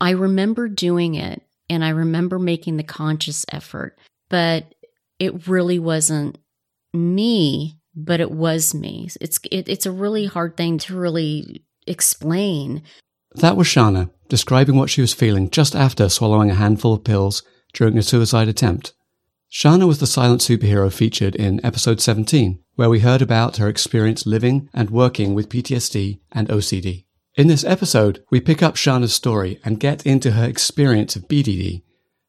I 0.00 0.10
remember 0.10 0.68
doing 0.68 1.14
it 1.14 1.42
and 1.68 1.84
I 1.84 1.90
remember 1.90 2.38
making 2.38 2.76
the 2.76 2.82
conscious 2.82 3.44
effort, 3.52 3.98
but 4.28 4.74
it 5.18 5.46
really 5.46 5.78
wasn't 5.78 6.38
me, 6.92 7.78
but 7.94 8.20
it 8.20 8.30
was 8.30 8.74
me. 8.74 9.08
It's 9.20 9.38
it, 9.50 9.68
it's 9.68 9.86
a 9.86 9.92
really 9.92 10.26
hard 10.26 10.56
thing 10.56 10.78
to 10.78 10.96
really 10.96 11.64
explain. 11.86 12.82
That 13.36 13.56
was 13.56 13.66
Shana 13.66 14.10
describing 14.28 14.76
what 14.76 14.90
she 14.90 15.00
was 15.00 15.12
feeling 15.12 15.50
just 15.50 15.76
after 15.76 16.08
swallowing 16.08 16.50
a 16.50 16.54
handful 16.54 16.94
of 16.94 17.04
pills 17.04 17.42
during 17.72 17.98
a 17.98 18.02
suicide 18.02 18.48
attempt. 18.48 18.94
Shana 19.52 19.86
was 19.86 19.98
the 19.98 20.06
silent 20.06 20.40
superhero 20.40 20.92
featured 20.92 21.34
in 21.34 21.64
episode 21.64 22.00
17, 22.00 22.60
where 22.76 22.88
we 22.88 23.00
heard 23.00 23.20
about 23.20 23.56
her 23.56 23.68
experience 23.68 24.24
living 24.24 24.68
and 24.72 24.90
working 24.90 25.34
with 25.34 25.48
PTSD 25.48 26.20
and 26.30 26.48
OCD. 26.48 27.04
In 27.36 27.46
this 27.46 27.64
episode, 27.64 28.24
we 28.30 28.40
pick 28.40 28.60
up 28.60 28.74
Shana's 28.74 29.14
story 29.14 29.60
and 29.64 29.78
get 29.78 30.04
into 30.04 30.32
her 30.32 30.44
experience 30.44 31.14
of 31.14 31.28
BDD, 31.28 31.82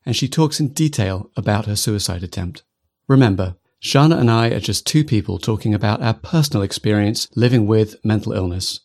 and 0.05 0.15
she 0.15 0.27
talks 0.27 0.59
in 0.59 0.69
detail 0.69 1.31
about 1.35 1.65
her 1.65 1.75
suicide 1.75 2.21
attempt. 2.21 2.61
Remember, 3.07 3.55
Shana 3.81 4.19
and 4.19 4.29
I 4.29 4.49
are 4.49 4.59
just 4.59 4.85
two 4.85 5.03
people 5.03 5.39
talking 5.39 5.73
about 5.73 6.03
our 6.03 6.13
personal 6.13 6.61
experience 6.61 7.27
living 7.35 7.65
with 7.65 7.95
mental 8.05 8.33
illness. 8.33 8.81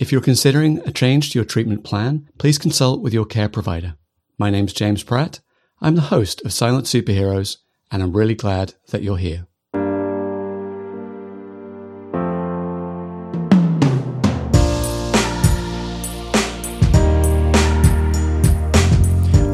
If 0.00 0.10
you're 0.10 0.20
considering 0.20 0.80
a 0.86 0.90
change 0.90 1.30
to 1.30 1.38
your 1.38 1.44
treatment 1.44 1.84
plan, 1.84 2.28
please 2.36 2.58
consult 2.58 3.00
with 3.00 3.14
your 3.14 3.24
care 3.24 3.48
provider. 3.48 3.94
My 4.38 4.50
name's 4.50 4.72
James 4.72 5.04
Pratt. 5.04 5.38
I'm 5.80 5.94
the 5.94 6.00
host 6.00 6.44
of 6.44 6.52
Silent 6.52 6.86
Superheroes 6.86 7.58
and 7.92 8.02
I'm 8.02 8.16
really 8.16 8.34
glad 8.34 8.74
that 8.88 9.02
you're 9.02 9.18
here. 9.18 9.46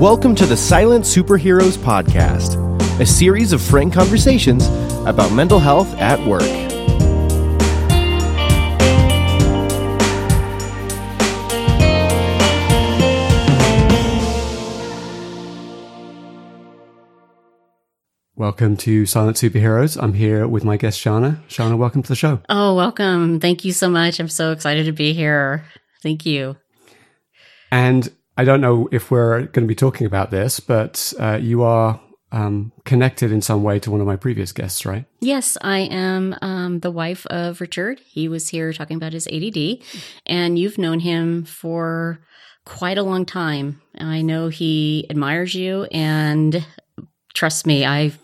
Welcome 0.01 0.35
to 0.35 0.45
the 0.45 0.59
Silent 0.59 1.07
Superheroes 1.07 1.79
Podcast, 1.79 2.61
a 3.01 3.07
series 3.07 3.55
of 3.55 3.63
frank 3.63 3.95
conversations 3.95 4.67
about 5.07 5.33
mental 5.33 5.59
health 5.59 5.89
at 5.95 6.21
work. 6.27 6.43
Welcome 18.35 18.77
to 18.77 19.07
Silent 19.07 19.39
Superheroes. 19.39 19.97
I'm 19.99 20.13
here 20.13 20.47
with 20.47 20.63
my 20.63 20.77
guest, 20.77 21.03
Shana. 21.03 21.43
Shana, 21.49 21.79
welcome 21.79 22.03
to 22.03 22.09
the 22.11 22.15
show. 22.15 22.43
Oh, 22.51 22.75
welcome. 22.75 23.41
Thank 23.41 23.65
you 23.65 23.73
so 23.73 23.89
much. 23.89 24.21
I'm 24.21 24.29
so 24.29 24.53
excited 24.53 24.85
to 24.85 24.93
be 24.93 25.15
here. 25.15 25.65
Thank 26.03 26.27
you. 26.27 26.59
And 27.71 28.13
I 28.37 28.45
don't 28.45 28.61
know 28.61 28.89
if 28.93 29.11
we're 29.11 29.47
going 29.47 29.67
to 29.67 29.69
be 29.69 29.75
talking 29.75 30.07
about 30.07 30.31
this, 30.31 30.61
but 30.61 31.13
uh, 31.19 31.39
you 31.41 31.63
are 31.63 32.01
um, 32.33 32.73
connected 32.85 33.33
in 33.33 33.41
some 33.41 33.63
way 33.63 33.79
to 33.79 33.91
one 33.91 34.01
of 34.01 34.07
my 34.07 34.17
previous 34.17 34.53
guests, 34.53 34.85
right? 34.85 35.07
Yes, 35.21 35.57
I 35.63 35.81
am 35.81 36.37
um, 36.43 36.81
the 36.81 36.91
wife 36.91 37.25
of 37.27 37.61
Richard. 37.61 38.01
He 38.01 38.29
was 38.29 38.49
here 38.49 38.73
talking 38.73 38.97
about 38.97 39.15
his 39.15 39.27
ADD, 39.29 39.79
and 40.27 40.59
you've 40.59 40.77
known 40.77 41.01
him 41.01 41.45
for 41.45 42.21
quite 42.67 42.99
a 42.99 43.03
long 43.03 43.25
time. 43.25 43.81
I 43.99 44.23
know 44.23 44.49
he 44.49 45.07
admires 45.09 45.55
you, 45.55 45.85
and 45.85 46.67
trust 47.33 47.67
me, 47.67 47.87
I've 47.87 48.19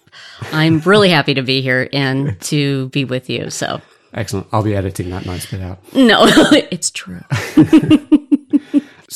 I'm 0.52 0.80
really 0.80 1.08
happy 1.08 1.32
to 1.34 1.42
be 1.42 1.62
here 1.62 1.88
and 1.92 2.38
to 2.42 2.90
be 2.90 3.06
with 3.06 3.30
you. 3.30 3.48
So 3.48 3.80
excellent. 4.12 4.46
I'll 4.52 4.62
be 4.62 4.74
editing 4.74 5.08
that 5.10 5.24
nice 5.24 5.46
bit 5.46 5.62
out. 5.62 5.78
No, 5.94 6.24
it's 6.26 6.90
true. 6.90 7.22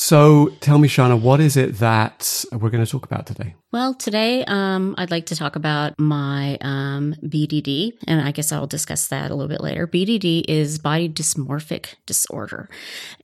So 0.07 0.47
tell 0.61 0.77
me, 0.77 0.87
Shana, 0.87 1.19
what 1.19 1.41
is 1.41 1.57
it 1.57 1.79
that 1.79 2.45
we're 2.53 2.69
going 2.69 2.85
to 2.85 2.89
talk 2.89 3.03
about 3.03 3.27
today? 3.27 3.55
Well, 3.73 3.93
today 3.93 4.45
um, 4.45 4.95
I'd 4.97 5.11
like 5.11 5.25
to 5.25 5.35
talk 5.35 5.57
about 5.57 5.99
my 5.99 6.57
um, 6.61 7.13
BDD, 7.21 7.91
and 8.07 8.21
I 8.21 8.31
guess 8.31 8.53
I'll 8.53 8.67
discuss 8.67 9.09
that 9.09 9.31
a 9.31 9.35
little 9.35 9.49
bit 9.49 9.59
later. 9.59 9.85
BDD 9.85 10.45
is 10.47 10.79
body 10.79 11.09
dysmorphic 11.09 11.95
disorder, 12.05 12.69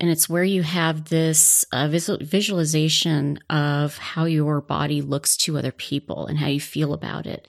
and 0.02 0.10
it's 0.10 0.28
where 0.28 0.44
you 0.44 0.62
have 0.62 1.06
this 1.06 1.64
uh, 1.72 1.88
visual- 1.88 2.20
visualization 2.22 3.40
of 3.50 3.98
how 3.98 4.26
your 4.26 4.60
body 4.60 5.02
looks 5.02 5.38
to 5.38 5.58
other 5.58 5.72
people 5.72 6.28
and 6.28 6.38
how 6.38 6.48
you 6.48 6.60
feel 6.60 6.92
about 6.92 7.26
it. 7.26 7.48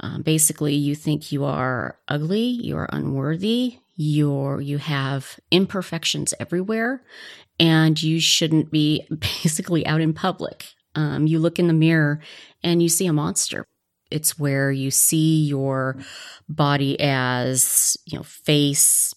Um, 0.00 0.22
basically, 0.22 0.74
you 0.74 0.96
think 0.96 1.30
you 1.30 1.44
are 1.44 2.00
ugly, 2.08 2.42
you 2.42 2.76
are 2.76 2.88
unworthy, 2.92 3.78
you're 3.96 4.60
you 4.60 4.78
have 4.78 5.38
imperfections 5.50 6.32
everywhere 6.40 7.02
and 7.58 8.02
you 8.02 8.20
shouldn't 8.20 8.70
be 8.70 9.06
basically 9.10 9.86
out 9.86 10.00
in 10.00 10.12
public. 10.12 10.66
Um, 10.94 11.26
you 11.26 11.38
look 11.38 11.58
in 11.58 11.68
the 11.68 11.72
mirror 11.72 12.20
and 12.62 12.82
you 12.82 12.88
see 12.88 13.06
a 13.06 13.12
monster. 13.12 13.66
It's 14.10 14.38
where 14.38 14.70
you 14.70 14.90
see 14.90 15.44
your 15.44 15.96
body 16.48 17.00
as, 17.00 17.96
you 18.04 18.18
know, 18.18 18.22
face, 18.24 19.14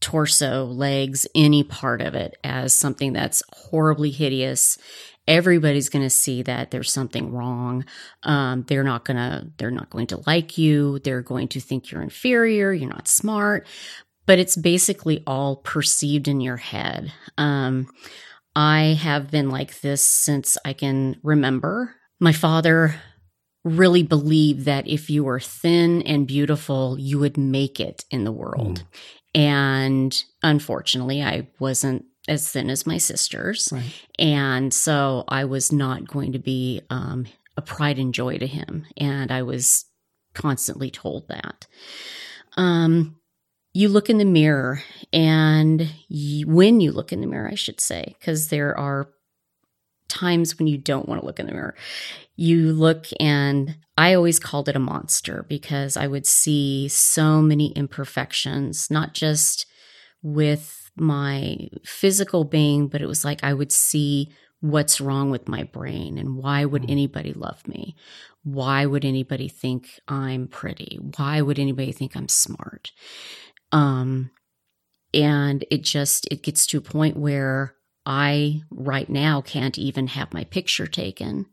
torso, 0.00 0.66
legs, 0.66 1.26
any 1.34 1.64
part 1.64 2.00
of 2.00 2.14
it 2.14 2.36
as 2.44 2.72
something 2.72 3.12
that's 3.12 3.42
horribly 3.52 4.12
hideous. 4.12 4.78
Everybody's 5.26 5.88
going 5.88 6.04
to 6.04 6.10
see 6.10 6.42
that 6.42 6.70
there's 6.70 6.92
something 6.92 7.32
wrong. 7.32 7.84
Um, 8.22 8.62
they're 8.68 8.84
not 8.84 9.04
going 9.04 9.16
to, 9.16 9.50
they're 9.58 9.72
not 9.72 9.90
going 9.90 10.06
to 10.08 10.22
like 10.28 10.56
you. 10.56 11.00
They're 11.00 11.22
going 11.22 11.48
to 11.48 11.60
think 11.60 11.90
you're 11.90 12.02
inferior. 12.02 12.72
You're 12.72 12.90
not 12.90 13.08
smart 13.08 13.66
but 14.26 14.38
it's 14.38 14.56
basically 14.56 15.22
all 15.26 15.56
perceived 15.56 16.28
in 16.28 16.40
your 16.40 16.56
head. 16.56 17.12
Um, 17.38 17.88
I 18.54 18.98
have 19.00 19.30
been 19.30 19.50
like 19.50 19.80
this 19.80 20.02
since 20.02 20.58
I 20.64 20.72
can 20.72 21.20
remember. 21.22 21.94
My 22.18 22.32
father 22.32 22.96
really 23.64 24.02
believed 24.02 24.64
that 24.64 24.86
if 24.86 25.10
you 25.10 25.24
were 25.24 25.40
thin 25.40 26.02
and 26.02 26.26
beautiful, 26.26 26.96
you 26.98 27.18
would 27.18 27.36
make 27.36 27.80
it 27.80 28.04
in 28.10 28.24
the 28.24 28.32
world. 28.32 28.84
Mm. 29.34 29.40
And 29.40 30.24
unfortunately, 30.42 31.22
I 31.22 31.48
wasn't 31.58 32.06
as 32.28 32.50
thin 32.50 32.70
as 32.70 32.86
my 32.86 32.98
sisters. 32.98 33.68
Right. 33.70 33.84
And 34.18 34.72
so 34.72 35.24
I 35.28 35.44
was 35.44 35.72
not 35.72 36.06
going 36.06 36.32
to 36.32 36.38
be 36.38 36.80
um, 36.90 37.26
a 37.56 37.62
pride 37.62 37.98
and 37.98 38.14
joy 38.14 38.38
to 38.38 38.46
him. 38.46 38.86
And 38.96 39.30
I 39.30 39.42
was 39.42 39.84
constantly 40.32 40.90
told 40.90 41.28
that. 41.28 41.66
Um, 42.56 43.16
you 43.76 43.90
look 43.90 44.08
in 44.08 44.16
the 44.16 44.24
mirror 44.24 44.82
and 45.12 45.92
you, 46.08 46.48
when 46.48 46.80
you 46.80 46.90
look 46.90 47.12
in 47.12 47.20
the 47.20 47.26
mirror, 47.26 47.50
I 47.52 47.56
should 47.56 47.78
say, 47.78 48.16
because 48.18 48.48
there 48.48 48.76
are 48.78 49.10
times 50.08 50.58
when 50.58 50.66
you 50.66 50.78
don't 50.78 51.06
want 51.06 51.20
to 51.20 51.26
look 51.26 51.38
in 51.38 51.44
the 51.44 51.52
mirror. 51.52 51.74
You 52.36 52.72
look 52.72 53.04
and 53.20 53.76
I 53.98 54.14
always 54.14 54.38
called 54.38 54.70
it 54.70 54.76
a 54.76 54.78
monster 54.80 55.44
because 55.46 55.98
I 55.98 56.06
would 56.06 56.26
see 56.26 56.88
so 56.88 57.42
many 57.42 57.72
imperfections, 57.72 58.90
not 58.90 59.12
just 59.12 59.66
with 60.22 60.90
my 60.96 61.68
physical 61.84 62.44
being, 62.44 62.88
but 62.88 63.02
it 63.02 63.06
was 63.06 63.26
like 63.26 63.44
I 63.44 63.52
would 63.52 63.72
see 63.72 64.32
what's 64.60 65.02
wrong 65.02 65.30
with 65.30 65.48
my 65.48 65.64
brain 65.64 66.16
and 66.16 66.36
why 66.36 66.64
would 66.64 66.82
mm. 66.82 66.90
anybody 66.90 67.34
love 67.34 67.68
me? 67.68 67.94
Why 68.42 68.86
would 68.86 69.04
anybody 69.04 69.48
think 69.48 70.00
I'm 70.08 70.48
pretty? 70.48 70.98
Why 71.16 71.42
would 71.42 71.58
anybody 71.58 71.92
think 71.92 72.16
I'm 72.16 72.28
smart? 72.28 72.92
Um, 73.72 74.30
and 75.12 75.64
it 75.70 75.82
just 75.82 76.28
it 76.30 76.42
gets 76.42 76.66
to 76.66 76.78
a 76.78 76.82
point 76.82 77.16
where 77.16 77.74
I 78.04 78.62
right 78.70 79.08
now 79.08 79.40
can't 79.40 79.78
even 79.78 80.08
have 80.08 80.32
my 80.32 80.44
picture 80.44 80.86
taken. 80.86 81.46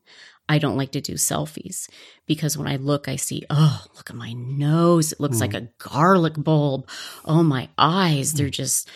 I 0.49 0.57
don't 0.59 0.77
like 0.77 0.91
to 0.91 1.01
do 1.01 1.13
selfies 1.13 1.89
because 2.27 2.57
when 2.57 2.67
I 2.67 2.75
look, 2.75 3.07
I 3.07 3.15
see, 3.15 3.43
oh, 3.49 3.85
look 3.95 4.09
at 4.09 4.15
my 4.15 4.33
nose. 4.33 5.13
It 5.13 5.19
looks 5.19 5.37
mm. 5.37 5.41
like 5.41 5.53
a 5.53 5.69
garlic 5.77 6.33
bulb. 6.37 6.89
Oh, 7.23 7.43
my 7.43 7.69
eyes, 7.77 8.33
they're 8.33 8.47
mm. 8.47 8.51
just, 8.51 8.89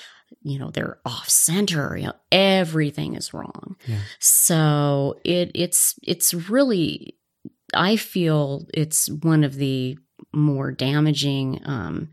you 0.44 0.59
know, 0.59 0.72
they're 0.72 0.99
off 1.05 1.29
center. 1.29 1.95
You 1.97 2.07
know, 2.07 2.13
everything 2.31 3.16
is 3.16 3.34
wrong. 3.34 3.78
Yeah. 3.88 3.99
So 4.19 5.19
it 5.23 5.51
it's 5.55 5.96
it's 6.03 6.34
really 6.34 7.17
I 7.73 7.96
feel 7.96 8.67
it's 8.73 9.09
one 9.09 9.43
of 9.43 9.55
the 9.55 9.97
more 10.34 10.72
damaging 10.72 11.61
um, 11.66 12.09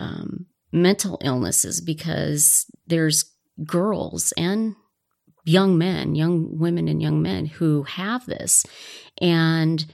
um, 0.00 0.46
mental 0.72 1.18
illnesses 1.22 1.80
because 1.80 2.66
there's 2.86 3.24
girls 3.64 4.32
and 4.36 4.74
young 5.44 5.78
men, 5.78 6.14
young 6.14 6.58
women 6.58 6.88
and 6.88 7.00
young 7.00 7.22
men 7.22 7.46
who 7.46 7.82
have 7.84 8.26
this. 8.26 8.64
And 9.20 9.84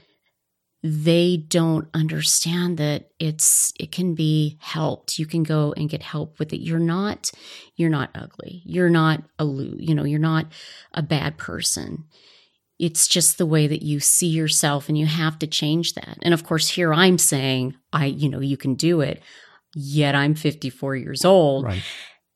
they 0.83 1.37
don't 1.37 1.87
understand 1.93 2.77
that 2.77 3.09
it's 3.19 3.73
it 3.79 3.91
can 3.91 4.13
be 4.13 4.57
helped. 4.61 5.17
You 5.17 5.25
can 5.25 5.43
go 5.43 5.73
and 5.75 5.89
get 5.89 6.03
help 6.03 6.39
with 6.39 6.53
it. 6.53 6.61
You're 6.61 6.79
not 6.79 7.31
you're 7.75 7.89
not 7.89 8.11
ugly. 8.15 8.61
You're 8.63 8.89
not 8.89 9.23
a 9.39 9.45
you 9.45 9.95
know 9.95 10.05
you're 10.05 10.19
not 10.19 10.45
a 10.93 11.01
bad 11.01 11.37
person. 11.37 12.05
It's 12.79 13.07
just 13.07 13.39
the 13.39 13.45
way 13.47 13.65
that 13.65 13.81
you 13.81 13.99
see 13.99 14.27
yourself 14.27 14.87
and 14.87 14.95
you 14.97 15.07
have 15.07 15.39
to 15.39 15.47
change 15.47 15.95
that. 15.95 16.19
And 16.21 16.33
of 16.33 16.43
course 16.43 16.69
here 16.69 16.93
i'm 16.93 17.17
saying 17.17 17.75
i 17.91 18.05
you 18.05 18.29
know 18.29 18.39
you 18.39 18.55
can 18.57 18.75
do 18.75 19.01
it 19.01 19.21
yet 19.77 20.15
I'm 20.15 20.33
54 20.33 20.95
years 20.95 21.23
old 21.23 21.65
right. 21.65 21.83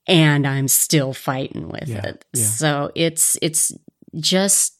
and 0.07 0.45
I'm 0.45 0.67
still 0.67 1.13
fighting 1.13 1.69
with 1.69 1.87
yeah, 1.87 2.05
it. 2.05 2.25
Yeah. 2.33 2.43
So 2.43 2.91
it's 2.93 3.37
it's 3.41 3.71
just 4.19 4.77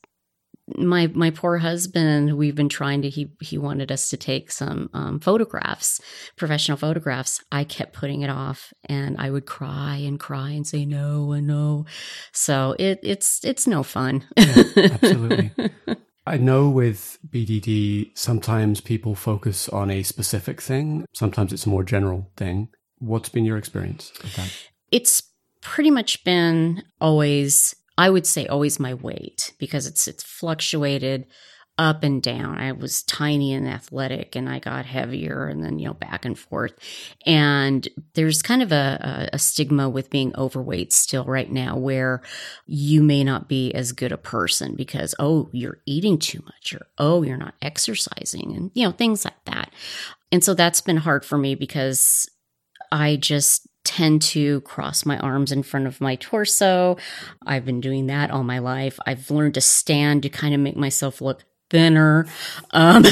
my 0.77 1.07
my 1.07 1.31
poor 1.31 1.57
husband 1.57 2.37
we've 2.37 2.55
been 2.55 2.69
trying 2.69 3.01
to 3.01 3.09
he 3.09 3.31
he 3.41 3.57
wanted 3.57 3.91
us 3.91 4.09
to 4.09 4.15
take 4.17 4.51
some 4.51 4.89
um, 4.93 5.19
photographs 5.19 5.99
professional 6.37 6.77
photographs 6.77 7.43
i 7.51 7.65
kept 7.65 7.93
putting 7.93 8.21
it 8.21 8.29
off 8.29 8.71
and 8.85 9.17
i 9.19 9.29
would 9.29 9.45
cry 9.45 9.97
and 9.97 10.19
cry 10.19 10.51
and 10.51 10.65
say 10.65 10.85
no 10.85 11.33
and 11.33 11.45
no 11.45 11.85
so 12.31 12.73
it 12.79 12.99
it's 13.03 13.43
it's 13.43 13.67
no 13.67 13.83
fun 13.83 14.23
Yeah, 14.37 14.63
absolutely. 14.77 15.51
I 16.25 16.37
know 16.37 16.69
with 16.69 17.17
BDD, 17.27 18.11
sometimes 18.15 18.79
people 18.79 19.15
focus 19.15 19.67
on 19.69 19.89
a 19.89 20.03
specific 20.03 20.61
thing. 20.61 21.05
Sometimes 21.13 21.51
it's 21.51 21.65
a 21.65 21.69
more 21.69 21.83
general 21.83 22.31
thing. 22.37 22.69
What's 22.99 23.29
been 23.29 23.45
your 23.45 23.57
experience 23.57 24.11
it's 24.91 25.23
pretty 25.61 25.89
much 25.89 26.23
been 26.23 26.83
always 26.99 27.75
i 27.97 28.09
would 28.09 28.25
say 28.25 28.45
always 28.47 28.79
my 28.79 28.93
weight 28.93 29.53
because 29.59 29.87
it's 29.87 30.07
it's 30.07 30.23
fluctuated 30.23 31.25
up 31.81 32.03
and 32.03 32.21
down 32.21 32.59
i 32.59 32.71
was 32.71 33.01
tiny 33.03 33.51
and 33.53 33.67
athletic 33.67 34.35
and 34.35 34.47
i 34.47 34.59
got 34.59 34.85
heavier 34.85 35.47
and 35.47 35.63
then 35.63 35.79
you 35.79 35.87
know 35.87 35.95
back 35.95 36.25
and 36.25 36.37
forth 36.37 36.73
and 37.25 37.87
there's 38.13 38.43
kind 38.43 38.61
of 38.61 38.71
a, 38.71 39.29
a, 39.33 39.39
stigma 39.39 39.89
with 39.89 40.11
being 40.11 40.31
overweight 40.37 40.93
still 40.93 41.25
right 41.25 41.51
now 41.51 41.75
where 41.75 42.21
you 42.67 43.01
may 43.01 43.23
not 43.23 43.49
be 43.49 43.73
as 43.73 43.93
good 43.93 44.11
a 44.11 44.17
person 44.17 44.75
because 44.75 45.15
oh 45.17 45.49
you're 45.53 45.79
eating 45.87 46.19
too 46.19 46.39
much 46.45 46.71
or 46.71 46.85
oh 46.99 47.23
you're 47.23 47.35
not 47.35 47.55
exercising 47.63 48.55
and 48.55 48.69
you 48.75 48.85
know 48.85 48.91
things 48.91 49.25
like 49.25 49.43
that 49.45 49.73
and 50.31 50.43
so 50.43 50.53
that's 50.53 50.81
been 50.81 50.97
hard 50.97 51.25
for 51.25 51.39
me 51.39 51.55
because 51.55 52.29
I 52.91 53.15
just 53.15 53.67
tend 53.83 54.21
to 54.21 54.61
cross 54.61 55.05
my 55.05 55.17
arms 55.19 55.51
in 55.51 55.63
front 55.63 55.87
of 55.87 55.99
my 56.01 56.15
torso. 56.15 56.97
I've 57.45 57.65
been 57.65 57.81
doing 57.81 58.07
that 58.07 58.29
all 58.29 58.43
my 58.43 58.59
life. 58.59 58.99
I've 59.07 59.31
learned 59.31 59.55
to 59.55 59.61
stand 59.61 60.23
to 60.23 60.29
kind 60.29 60.53
of 60.53 60.59
make 60.59 60.75
myself 60.75 61.19
look 61.21 61.43
thinner. 61.71 62.27
Um, 62.71 63.03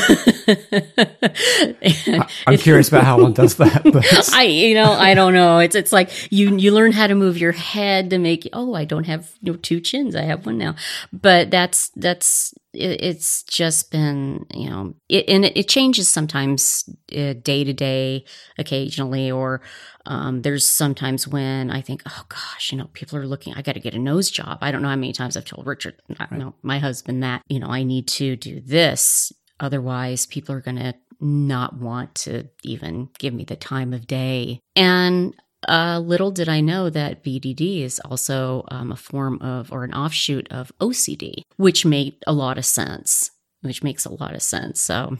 I'm 2.45 2.57
curious 2.57 2.89
about 2.89 3.05
how 3.05 3.21
one 3.21 3.33
does 3.33 3.55
that. 3.55 3.81
But 3.83 4.29
I, 4.33 4.43
you 4.43 4.75
know, 4.75 4.91
I 4.91 5.13
don't 5.13 5.33
know. 5.33 5.59
It's 5.59 5.75
it's 5.75 5.91
like 5.91 6.31
you 6.31 6.55
you 6.57 6.71
learn 6.71 6.91
how 6.91 7.07
to 7.07 7.15
move 7.15 7.37
your 7.37 7.53
head 7.53 8.11
to 8.11 8.19
make. 8.19 8.47
Oh, 8.53 8.75
I 8.75 8.85
don't 8.85 9.05
have 9.05 9.31
you 9.41 9.53
know, 9.53 9.57
two 9.57 9.79
chins. 9.79 10.15
I 10.15 10.23
have 10.23 10.45
one 10.45 10.57
now. 10.57 10.75
But 11.11 11.49
that's 11.49 11.89
that's 11.95 12.53
it, 12.73 13.01
it's 13.01 13.43
just 13.43 13.91
been 13.91 14.45
you 14.53 14.69
know, 14.69 14.93
it, 15.07 15.27
and 15.27 15.45
it, 15.45 15.57
it 15.57 15.69
changes 15.69 16.07
sometimes 16.07 16.89
uh, 17.15 17.33
day 17.33 17.63
to 17.63 17.73
day, 17.73 18.25
occasionally, 18.57 19.31
or 19.31 19.61
um, 20.05 20.41
there's 20.41 20.65
sometimes 20.65 21.27
when 21.27 21.71
I 21.71 21.81
think, 21.81 22.03
oh 22.07 22.23
gosh, 22.29 22.71
you 22.71 22.77
know, 22.77 22.89
people 22.93 23.17
are 23.19 23.27
looking. 23.27 23.53
I 23.53 23.61
got 23.61 23.73
to 23.73 23.79
get 23.79 23.93
a 23.93 23.99
nose 23.99 24.29
job. 24.29 24.59
I 24.61 24.71
don't 24.71 24.81
know 24.81 24.89
how 24.89 24.95
many 24.95 25.13
times 25.13 25.37
I've 25.37 25.45
told 25.45 25.67
Richard, 25.67 26.01
not, 26.19 26.31
no, 26.31 26.55
my 26.61 26.79
husband, 26.79 27.23
that 27.23 27.43
you 27.47 27.59
know, 27.59 27.67
I 27.67 27.83
need 27.83 28.07
to 28.09 28.35
do 28.35 28.61
this. 28.61 29.31
Otherwise, 29.59 30.25
people 30.25 30.55
are 30.55 30.61
going 30.61 30.77
to 30.77 30.93
not 31.19 31.77
want 31.77 32.15
to 32.15 32.47
even 32.63 33.09
give 33.19 33.33
me 33.33 33.43
the 33.43 33.55
time 33.55 33.93
of 33.93 34.07
day. 34.07 34.61
And 34.75 35.35
uh, 35.67 35.99
little 35.99 36.31
did 36.31 36.47
I 36.47 36.61
know 36.61 36.89
that 36.89 37.23
BDD 37.23 37.81
is 37.81 37.99
also 38.05 38.63
um, 38.69 38.91
a 38.91 38.95
form 38.95 39.41
of 39.41 39.71
or 39.71 39.83
an 39.83 39.93
offshoot 39.93 40.47
of 40.51 40.71
OCD, 40.79 41.41
which 41.57 41.85
made 41.85 42.15
a 42.25 42.33
lot 42.33 42.57
of 42.57 42.65
sense. 42.65 43.31
Which 43.61 43.83
makes 43.83 44.05
a 44.05 44.13
lot 44.13 44.35
of 44.35 44.41
sense. 44.41 44.79
So, 44.79 45.17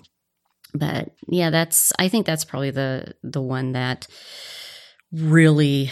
but 0.73 1.11
yeah, 1.27 1.49
that's 1.49 1.91
I 1.99 2.07
think 2.07 2.25
that's 2.25 2.45
probably 2.45 2.71
the 2.71 3.15
the 3.21 3.41
one 3.41 3.73
that 3.73 4.07
really 5.11 5.89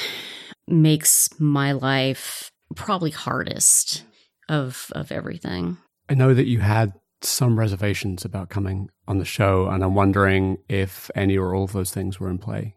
makes 0.66 1.30
my 1.40 1.74
life 1.74 2.52
probably 2.76 3.12
hardest 3.12 4.04
of 4.48 4.92
of 4.94 5.12
everything. 5.12 5.78
I 6.10 6.14
know 6.14 6.34
that 6.34 6.48
you 6.48 6.60
had 6.60 6.94
some 7.22 7.60
reservations 7.60 8.24
about 8.24 8.50
coming 8.50 8.90
on 9.08 9.18
the 9.18 9.26
show, 9.26 9.68
and 9.68 9.84
I'm 9.84 9.96
wondering 9.96 10.58
if 10.70 11.12
any 11.16 11.38
or 11.38 11.54
all 11.54 11.66
of 11.66 11.74
those 11.74 11.92
things 11.92 12.20
were 12.20 12.30
in 12.30 12.38
play 12.38 12.76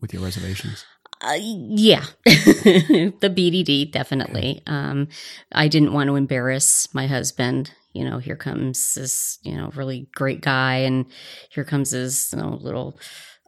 with 0.00 0.14
your 0.14 0.22
reservations. 0.22 0.86
Uh, 1.22 1.36
yeah, 1.38 2.04
the 2.24 3.32
BDD 3.32 3.92
definitely. 3.92 4.60
Um, 4.66 5.08
I 5.52 5.68
didn't 5.68 5.92
want 5.92 6.08
to 6.08 6.16
embarrass 6.16 6.92
my 6.94 7.06
husband. 7.06 7.72
You 7.92 8.04
know, 8.04 8.18
here 8.18 8.36
comes 8.36 8.94
this, 8.94 9.38
you 9.42 9.56
know, 9.56 9.70
really 9.76 10.08
great 10.14 10.40
guy, 10.40 10.78
and 10.78 11.06
here 11.50 11.64
comes 11.64 11.90
his 11.90 12.32
you 12.34 12.42
know, 12.42 12.58
little 12.60 12.98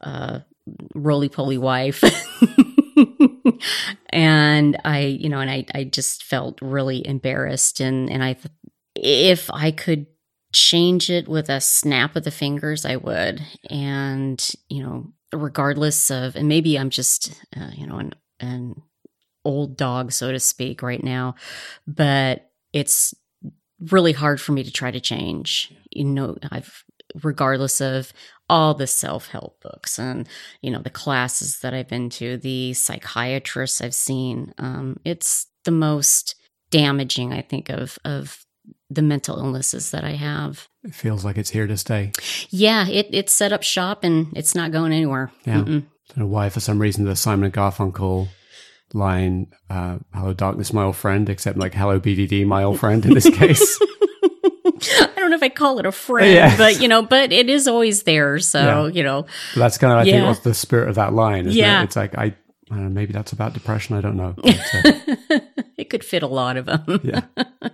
uh, 0.02 0.40
roly 0.94 1.28
poly 1.28 1.58
wife. 1.58 2.04
and 4.10 4.80
I, 4.84 5.00
you 5.00 5.28
know, 5.28 5.40
and 5.40 5.50
I, 5.50 5.64
I 5.74 5.84
just 5.84 6.22
felt 6.22 6.60
really 6.62 7.04
embarrassed, 7.04 7.80
and 7.80 8.08
and 8.08 8.22
I, 8.22 8.36
if 8.94 9.50
I 9.50 9.72
could 9.72 10.06
change 10.52 11.10
it 11.10 11.26
with 11.26 11.48
a 11.48 11.60
snap 11.60 12.14
of 12.14 12.22
the 12.22 12.30
fingers, 12.30 12.86
I 12.86 12.96
would. 12.96 13.42
And 13.68 14.46
you 14.68 14.84
know, 14.84 15.12
regardless 15.34 16.10
of, 16.10 16.36
and 16.36 16.48
maybe 16.48 16.78
I'm 16.78 16.90
just, 16.90 17.42
uh, 17.56 17.70
you 17.74 17.86
know, 17.86 17.98
an 17.98 18.14
an 18.40 18.82
old 19.44 19.76
dog, 19.76 20.12
so 20.12 20.32
to 20.32 20.40
speak, 20.40 20.82
right 20.82 21.02
now, 21.02 21.34
but 21.86 22.50
it's 22.72 23.14
really 23.90 24.12
hard 24.12 24.40
for 24.40 24.52
me 24.52 24.62
to 24.64 24.72
try 24.72 24.90
to 24.90 25.00
change. 25.00 25.72
You 25.90 26.04
know, 26.04 26.36
I've 26.50 26.84
regardless 27.22 27.80
of 27.80 28.12
all 28.48 28.74
the 28.74 28.86
self-help 28.86 29.60
books 29.62 29.98
and 29.98 30.28
you 30.60 30.70
know 30.70 30.82
the 30.82 30.90
classes 30.90 31.60
that 31.60 31.74
I've 31.74 31.88
been 31.88 32.10
to, 32.10 32.36
the 32.36 32.74
psychiatrists 32.74 33.80
I've 33.80 33.94
seen. 33.94 34.52
Um, 34.58 34.98
it's 35.04 35.46
the 35.64 35.70
most 35.70 36.34
damaging, 36.70 37.32
I 37.32 37.42
think, 37.42 37.70
of 37.70 37.98
of 38.04 38.43
the 38.94 39.02
mental 39.02 39.38
illnesses 39.38 39.90
that 39.90 40.04
I 40.04 40.12
have. 40.12 40.68
It 40.82 40.94
feels 40.94 41.24
like 41.24 41.38
it's 41.38 41.50
here 41.50 41.66
to 41.66 41.76
stay. 41.76 42.12
Yeah, 42.50 42.86
it 42.88 43.08
it's 43.10 43.32
set 43.32 43.52
up 43.52 43.62
shop 43.62 44.04
and 44.04 44.28
it's 44.36 44.54
not 44.54 44.72
going 44.72 44.92
anywhere. 44.92 45.30
Yeah. 45.46 45.56
Mm-mm. 45.62 45.64
don't 46.08 46.18
know 46.18 46.26
why, 46.26 46.48
for 46.50 46.60
some 46.60 46.78
reason, 46.78 47.04
the 47.04 47.16
Simon 47.16 47.44
and 47.46 47.54
Garfunkel 47.54 48.28
line, 48.92 49.48
uh, 49.70 49.98
hello, 50.14 50.32
darkness, 50.34 50.72
my 50.72 50.84
old 50.84 50.96
friend, 50.96 51.28
except 51.28 51.58
like, 51.58 51.74
hello, 51.74 51.98
BDD, 51.98 52.46
my 52.46 52.62
old 52.62 52.78
friend 52.78 53.04
in 53.04 53.14
this 53.14 53.28
case. 53.28 53.78
I 55.00 55.08
don't 55.16 55.30
know 55.30 55.36
if 55.36 55.42
I 55.42 55.48
call 55.48 55.78
it 55.78 55.86
a 55.86 55.92
friend, 55.92 56.30
Yeah. 56.32 56.56
but 56.56 56.80
you 56.80 56.88
know, 56.88 57.02
but 57.02 57.32
it 57.32 57.48
is 57.48 57.66
always 57.66 58.02
there. 58.04 58.38
So 58.38 58.60
Yeah. 58.86 58.86
you 58.92 59.02
know, 59.02 59.22
But 59.54 59.60
that's 59.60 59.78
kind 59.78 59.92
of, 59.92 59.98
I 60.00 60.04
think, 60.04 60.16
Yeah. 60.16 60.26
what's 60.28 60.40
the 60.40 60.54
spirit 60.54 60.88
of 60.90 60.94
that 60.96 61.12
line. 61.14 61.46
Isn't 61.46 61.58
Yeah. 61.58 61.80
It? 61.80 61.84
It's 61.84 61.96
like, 61.96 62.16
I, 62.16 62.34
I 62.70 62.76
know, 62.76 62.88
maybe 62.90 63.12
that's 63.12 63.32
about 63.32 63.52
depression. 63.54 63.96
I 63.96 64.00
don't 64.00 64.16
know. 64.16 64.34
But, 64.42 64.84
uh, 65.30 65.40
it 65.76 65.90
could 65.90 66.04
fit 66.04 66.22
a 66.22 66.26
lot 66.28 66.56
of 66.56 66.66
them. 66.66 67.00
yeah. 67.02 67.22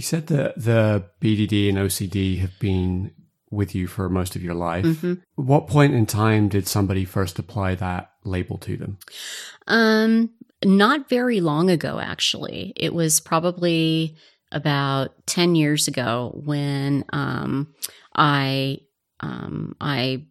You 0.00 0.04
said 0.04 0.28
that 0.28 0.54
the 0.56 1.04
BDD 1.20 1.68
and 1.68 1.76
OCD 1.76 2.38
have 2.38 2.58
been 2.58 3.12
with 3.50 3.74
you 3.74 3.86
for 3.86 4.08
most 4.08 4.34
of 4.34 4.42
your 4.42 4.54
life. 4.54 4.86
Mhm. 4.86 5.20
What 5.34 5.66
point 5.66 5.92
in 5.92 6.06
time 6.06 6.48
did 6.48 6.66
somebody 6.66 7.04
first 7.04 7.38
apply 7.38 7.74
that 7.74 8.10
label 8.24 8.56
to 8.56 8.78
them? 8.78 8.96
Um, 9.66 10.30
not 10.64 11.10
very 11.10 11.42
long 11.42 11.68
ago, 11.68 12.00
actually. 12.00 12.72
It 12.76 12.94
was 12.94 13.20
probably 13.20 14.16
about 14.50 15.10
10 15.26 15.54
years 15.54 15.86
ago 15.86 16.32
when 16.46 17.04
um, 17.12 17.74
I 18.14 18.78
um, 19.20 19.76
I 19.82 20.24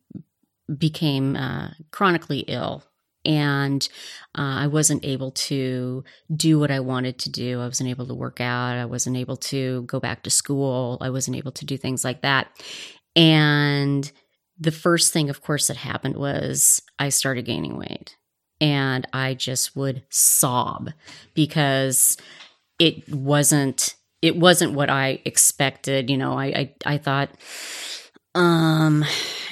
became 0.80 1.36
uh, 1.36 1.70
chronically 1.92 2.40
ill 2.48 2.84
and 3.30 3.88
uh, 4.36 4.58
I 4.62 4.68
wasn't 4.68 5.06
able 5.06 5.30
to 5.32 6.04
do 6.36 6.58
what 6.58 6.72
I 6.72 6.80
wanted 6.80 7.20
to 7.20 7.30
do. 7.30 7.62
I 7.62 7.66
wasn't 7.66 7.92
able 7.92 8.08
to 8.08 8.16
work 8.16 8.42
out. 8.42 8.76
I 8.76 8.86
wasn't 8.86 9.18
able 9.18 9.38
to 9.38 9.84
go 9.84 10.00
back 10.00 10.24
to 10.24 10.32
school. 10.32 10.98
I 11.00 11.12
wasn't 11.12 11.38
able 11.38 11.52
to 11.52 11.66
do 11.66 11.78
things 11.78 12.04
like 12.04 12.22
that. 12.24 12.48
And 13.16 14.12
the 14.60 14.72
first 14.72 15.14
thing, 15.14 15.30
of 15.30 15.44
course, 15.44 15.68
that 15.68 15.78
happened 15.78 16.18
was 16.18 16.82
I 16.98 17.10
started 17.10 17.46
gaining 17.46 17.78
weight 17.78 18.18
and 18.60 19.08
I 19.14 19.36
just 19.36 19.76
would 19.76 20.02
sob 20.10 20.90
because 21.36 22.18
it 22.80 23.14
wasn't 23.14 23.96
it 24.24 24.36
wasn't 24.36 24.74
what 24.74 24.90
I 24.90 25.22
expected. 25.24 26.10
You 26.10 26.18
know, 26.18 26.34
I 26.34 26.46
I, 26.46 26.74
I 26.86 26.98
thought, 26.98 27.30
um, 28.36 29.04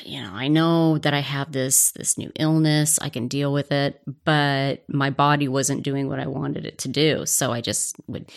you 0.05 0.22
know, 0.22 0.31
I 0.34 0.48
know 0.48 0.98
that 1.00 1.13
I 1.13 1.19
have 1.19 1.51
this 1.51 1.91
this 1.91 2.17
new 2.17 2.31
illness. 2.39 3.00
I 3.00 3.10
can 3.10 3.27
deal 3.27 3.51
with 3.51 3.72
it, 3.72 4.01
but 4.24 4.84
my 4.88 5.10
body 5.10 5.48
wasn't 5.48 5.84
doing 5.84 6.07
what 6.07 6.19
I 6.19 6.27
wanted 6.27 6.65
it 6.65 6.77
to 6.79 6.88
do. 6.88 7.25
So 7.25 7.51
I 7.51 7.62
just 7.62 7.96
would, 8.07 8.31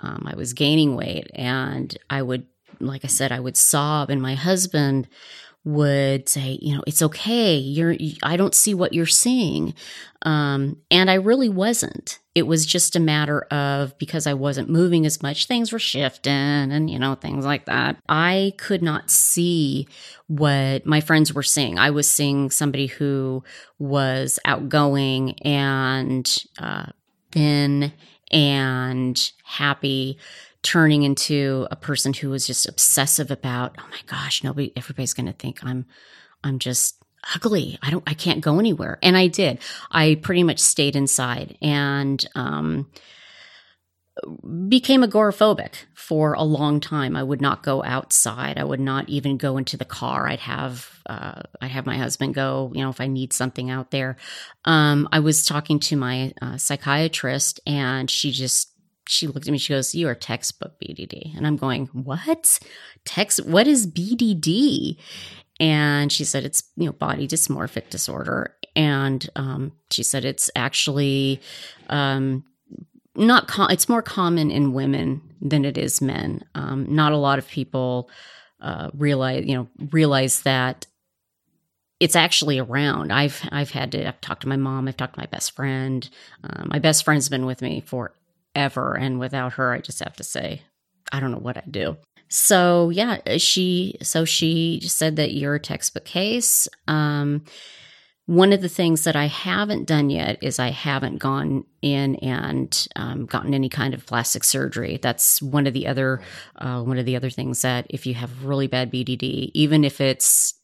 um, 0.00 0.24
I 0.26 0.36
was 0.36 0.52
gaining 0.52 0.94
weight, 0.96 1.30
and 1.34 1.96
I 2.10 2.22
would, 2.22 2.46
like 2.80 3.04
I 3.04 3.08
said, 3.08 3.32
I 3.32 3.40
would 3.40 3.56
sob, 3.56 4.10
and 4.10 4.22
my 4.22 4.34
husband 4.34 5.08
would 5.66 6.28
say, 6.28 6.60
you 6.62 6.76
know, 6.76 6.82
it's 6.86 7.02
okay. 7.02 7.56
You're, 7.56 7.96
I 8.22 8.36
don't 8.36 8.54
see 8.54 8.72
what 8.72 8.92
you're 8.92 9.04
seeing. 9.04 9.74
Um, 10.22 10.76
and 10.92 11.10
I 11.10 11.14
really 11.14 11.48
wasn't. 11.48 12.20
It 12.36 12.46
was 12.46 12.64
just 12.64 12.94
a 12.94 13.00
matter 13.00 13.40
of 13.50 13.98
because 13.98 14.28
I 14.28 14.34
wasn't 14.34 14.70
moving 14.70 15.04
as 15.06 15.22
much, 15.22 15.46
things 15.46 15.72
were 15.72 15.80
shifting 15.80 16.32
and, 16.32 16.88
you 16.88 17.00
know, 17.00 17.16
things 17.16 17.44
like 17.44 17.64
that. 17.64 17.96
I 18.08 18.52
could 18.58 18.80
not 18.80 19.10
see 19.10 19.88
what 20.28 20.86
my 20.86 21.00
friends 21.00 21.34
were 21.34 21.42
seeing. 21.42 21.80
I 21.80 21.90
was 21.90 22.08
seeing 22.08 22.48
somebody 22.50 22.86
who 22.86 23.42
was 23.80 24.38
outgoing 24.44 25.32
and, 25.40 26.32
uh, 26.60 26.86
thin 27.32 27.92
and 28.30 29.32
happy, 29.42 30.18
turning 30.62 31.02
into 31.02 31.66
a 31.70 31.76
person 31.76 32.12
who 32.12 32.30
was 32.30 32.46
just 32.46 32.68
obsessive 32.68 33.30
about, 33.30 33.76
oh 33.78 33.86
my 33.90 34.00
gosh, 34.06 34.42
nobody, 34.42 34.72
everybody's 34.76 35.14
going 35.14 35.26
to 35.26 35.32
think 35.32 35.64
I'm, 35.64 35.86
I'm 36.42 36.58
just 36.58 37.02
ugly. 37.34 37.78
I 37.82 37.90
don't, 37.90 38.04
I 38.06 38.14
can't 38.14 38.40
go 38.40 38.58
anywhere. 38.58 38.98
And 39.02 39.16
I 39.16 39.28
did. 39.28 39.58
I 39.90 40.18
pretty 40.22 40.42
much 40.42 40.58
stayed 40.58 40.96
inside 40.96 41.56
and, 41.60 42.24
um, 42.34 42.88
became 44.68 45.02
agoraphobic 45.02 45.74
for 45.94 46.32
a 46.32 46.42
long 46.42 46.80
time. 46.80 47.16
I 47.16 47.22
would 47.22 47.42
not 47.42 47.62
go 47.62 47.84
outside. 47.84 48.56
I 48.56 48.64
would 48.64 48.80
not 48.80 49.08
even 49.08 49.36
go 49.36 49.58
into 49.58 49.76
the 49.76 49.84
car. 49.84 50.26
I'd 50.26 50.40
have 50.40 50.90
uh, 51.06 51.42
I'd 51.60 51.70
have 51.70 51.86
my 51.86 51.98
husband 51.98 52.34
go. 52.34 52.72
You 52.74 52.82
know, 52.82 52.90
if 52.90 53.00
I 53.00 53.08
need 53.08 53.32
something 53.32 53.70
out 53.70 53.90
there. 53.90 54.16
Um, 54.64 55.08
I 55.12 55.20
was 55.20 55.44
talking 55.44 55.80
to 55.80 55.96
my 55.96 56.32
uh, 56.40 56.56
psychiatrist, 56.56 57.60
and 57.66 58.10
she 58.10 58.30
just 58.30 58.72
she 59.08 59.26
looked 59.26 59.46
at 59.46 59.52
me. 59.52 59.58
She 59.58 59.72
goes, 59.72 59.94
"You 59.94 60.08
are 60.08 60.14
textbook 60.14 60.80
BDD," 60.80 61.36
and 61.36 61.46
I'm 61.46 61.56
going, 61.56 61.86
"What? 61.92 62.58
Text? 63.04 63.44
What 63.46 63.66
is 63.66 63.86
BDD?" 63.86 64.96
And 65.58 66.12
she 66.12 66.24
said 66.24 66.44
it's 66.44 66.64
you 66.76 66.86
know 66.86 66.92
body 66.92 67.26
dysmorphic 67.26 67.90
disorder, 67.90 68.54
and 68.74 69.28
um, 69.36 69.72
she 69.90 70.02
said 70.02 70.24
it's 70.24 70.50
actually 70.54 71.40
um, 71.88 72.44
not 73.14 73.48
com- 73.48 73.70
it's 73.70 73.88
more 73.88 74.02
common 74.02 74.50
in 74.50 74.72
women 74.72 75.22
than 75.40 75.64
it 75.64 75.78
is 75.78 76.00
men. 76.00 76.44
Um, 76.54 76.86
not 76.88 77.12
a 77.12 77.16
lot 77.16 77.38
of 77.38 77.48
people 77.48 78.10
uh, 78.60 78.90
realize 78.94 79.46
you 79.46 79.54
know 79.54 79.68
realize 79.90 80.42
that 80.42 80.86
it's 82.00 82.16
actually 82.16 82.58
around. 82.58 83.12
I've 83.12 83.48
I've 83.50 83.70
had 83.70 83.92
to 83.92 84.06
I've 84.06 84.20
talked 84.20 84.42
to 84.42 84.48
my 84.48 84.56
mom. 84.56 84.88
I've 84.88 84.96
talked 84.96 85.14
to 85.14 85.20
my 85.20 85.26
best 85.26 85.52
friend. 85.52 86.08
Um, 86.44 86.68
my 86.70 86.78
best 86.78 87.04
friend's 87.04 87.28
been 87.28 87.46
with 87.46 87.62
me 87.62 87.80
forever, 88.56 88.96
and 88.96 89.20
without 89.20 89.54
her, 89.54 89.72
I 89.72 89.80
just 89.80 90.00
have 90.00 90.16
to 90.16 90.24
say 90.24 90.62
I 91.12 91.20
don't 91.20 91.30
know 91.30 91.38
what 91.38 91.58
I'd 91.58 91.70
do. 91.70 91.96
So 92.28 92.90
yeah, 92.90 93.18
she 93.36 93.96
so 94.02 94.24
she 94.24 94.80
said 94.82 95.16
that 95.16 95.34
you're 95.34 95.56
a 95.56 95.60
textbook 95.60 96.04
case. 96.04 96.66
Um, 96.88 97.44
one 98.24 98.52
of 98.52 98.60
the 98.60 98.68
things 98.68 99.04
that 99.04 99.14
I 99.14 99.26
haven't 99.26 99.86
done 99.86 100.10
yet 100.10 100.38
is 100.42 100.58
I 100.58 100.70
haven't 100.70 101.18
gone 101.18 101.64
in 101.80 102.16
and 102.16 102.88
um, 102.96 103.26
gotten 103.26 103.54
any 103.54 103.68
kind 103.68 103.94
of 103.94 104.04
plastic 104.04 104.42
surgery. 104.42 104.98
That's 105.00 105.40
one 105.40 105.68
of 105.68 105.74
the 105.74 105.86
other 105.86 106.22
uh, 106.56 106.82
one 106.82 106.98
of 106.98 107.04
the 107.04 107.14
other 107.14 107.30
things 107.30 107.62
that 107.62 107.86
if 107.90 108.06
you 108.06 108.14
have 108.14 108.44
really 108.44 108.66
bad 108.66 108.90
BDD, 108.90 109.50
even 109.54 109.84
if 109.84 110.00
it's 110.00 110.54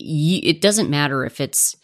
it 0.00 0.60
doesn't 0.60 0.90
matter 0.90 1.24
if 1.24 1.40
it's 1.40 1.76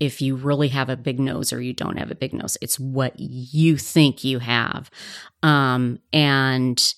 if 0.00 0.20
you 0.22 0.36
really 0.36 0.68
have 0.68 0.88
a 0.88 0.96
big 0.96 1.18
nose 1.18 1.52
or 1.52 1.60
you 1.60 1.72
don't 1.72 1.98
have 1.98 2.10
a 2.10 2.16
big 2.16 2.32
nose. 2.32 2.56
It's 2.60 2.78
what 2.78 3.18
you 3.18 3.76
think 3.76 4.24
you 4.24 4.38
have, 4.38 4.90
um, 5.42 5.98
and. 6.12 6.94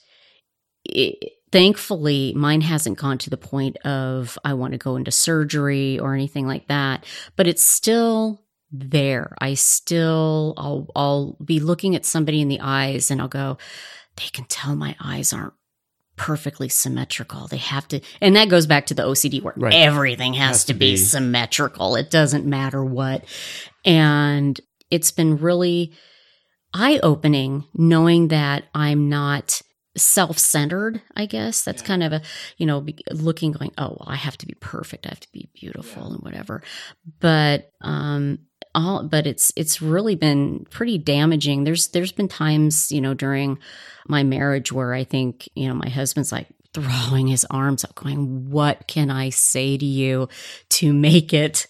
It, 0.84 1.34
thankfully 1.52 2.32
mine 2.36 2.60
hasn't 2.60 2.98
gone 2.98 3.18
to 3.18 3.28
the 3.28 3.36
point 3.36 3.76
of 3.78 4.38
i 4.44 4.54
want 4.54 4.72
to 4.72 4.78
go 4.78 4.96
into 4.96 5.10
surgery 5.10 5.98
or 5.98 6.14
anything 6.14 6.46
like 6.46 6.68
that 6.68 7.04
but 7.36 7.46
it's 7.46 7.64
still 7.64 8.42
there 8.70 9.34
i 9.40 9.54
still 9.54 10.54
i'll 10.56 10.86
i'll 10.94 11.36
be 11.44 11.58
looking 11.58 11.96
at 11.96 12.04
somebody 12.04 12.40
in 12.40 12.48
the 12.48 12.60
eyes 12.60 13.10
and 13.10 13.20
i'll 13.20 13.28
go 13.28 13.58
they 14.16 14.28
can 14.32 14.44
tell 14.44 14.76
my 14.76 14.96
eyes 15.02 15.32
aren't 15.32 15.52
perfectly 16.20 16.68
symmetrical. 16.68 17.48
They 17.48 17.56
have 17.56 17.88
to 17.88 18.02
and 18.20 18.36
that 18.36 18.50
goes 18.50 18.66
back 18.66 18.84
to 18.86 18.94
the 18.94 19.04
ocd 19.04 19.42
where 19.42 19.54
right. 19.56 19.72
everything 19.72 20.34
has, 20.34 20.48
has 20.48 20.64
to, 20.66 20.74
to 20.74 20.78
be, 20.78 20.92
be. 20.92 20.96
symmetrical. 20.98 21.96
It 21.96 22.10
doesn't 22.10 22.44
matter 22.44 22.84
what. 22.84 23.24
And 23.86 24.60
it's 24.90 25.12
been 25.12 25.38
really 25.38 25.94
eye 26.74 27.00
opening 27.02 27.64
knowing 27.72 28.28
that 28.28 28.64
i'm 28.74 29.08
not 29.08 29.62
self-centered 29.96 31.00
i 31.16 31.24
guess. 31.24 31.62
That's 31.62 31.80
yeah. 31.80 31.88
kind 31.88 32.02
of 32.02 32.12
a 32.12 32.22
you 32.58 32.66
know 32.66 32.84
looking 33.10 33.52
going 33.52 33.72
oh 33.78 33.96
well 33.98 34.04
i 34.06 34.16
have 34.16 34.36
to 34.38 34.46
be 34.46 34.54
perfect. 34.60 35.06
I 35.06 35.08
have 35.08 35.20
to 35.20 35.32
be 35.32 35.48
beautiful 35.54 36.02
yeah. 36.02 36.14
and 36.16 36.22
whatever. 36.22 36.62
But 37.18 37.70
um 37.80 38.40
all 38.74 39.02
but 39.02 39.26
it's 39.26 39.52
it's 39.56 39.82
really 39.82 40.14
been 40.14 40.66
pretty 40.70 40.98
damaging 40.98 41.64
there's 41.64 41.88
there's 41.88 42.12
been 42.12 42.28
times 42.28 42.90
you 42.92 43.00
know 43.00 43.14
during 43.14 43.58
my 44.08 44.22
marriage 44.22 44.70
where 44.70 44.94
i 44.94 45.04
think 45.04 45.48
you 45.54 45.68
know 45.68 45.74
my 45.74 45.88
husband's 45.88 46.32
like 46.32 46.46
throwing 46.72 47.26
his 47.26 47.44
arms 47.50 47.84
up 47.84 47.94
going 47.96 48.48
what 48.50 48.86
can 48.86 49.10
i 49.10 49.28
say 49.28 49.76
to 49.76 49.86
you 49.86 50.28
to 50.68 50.92
make 50.92 51.32
it 51.32 51.66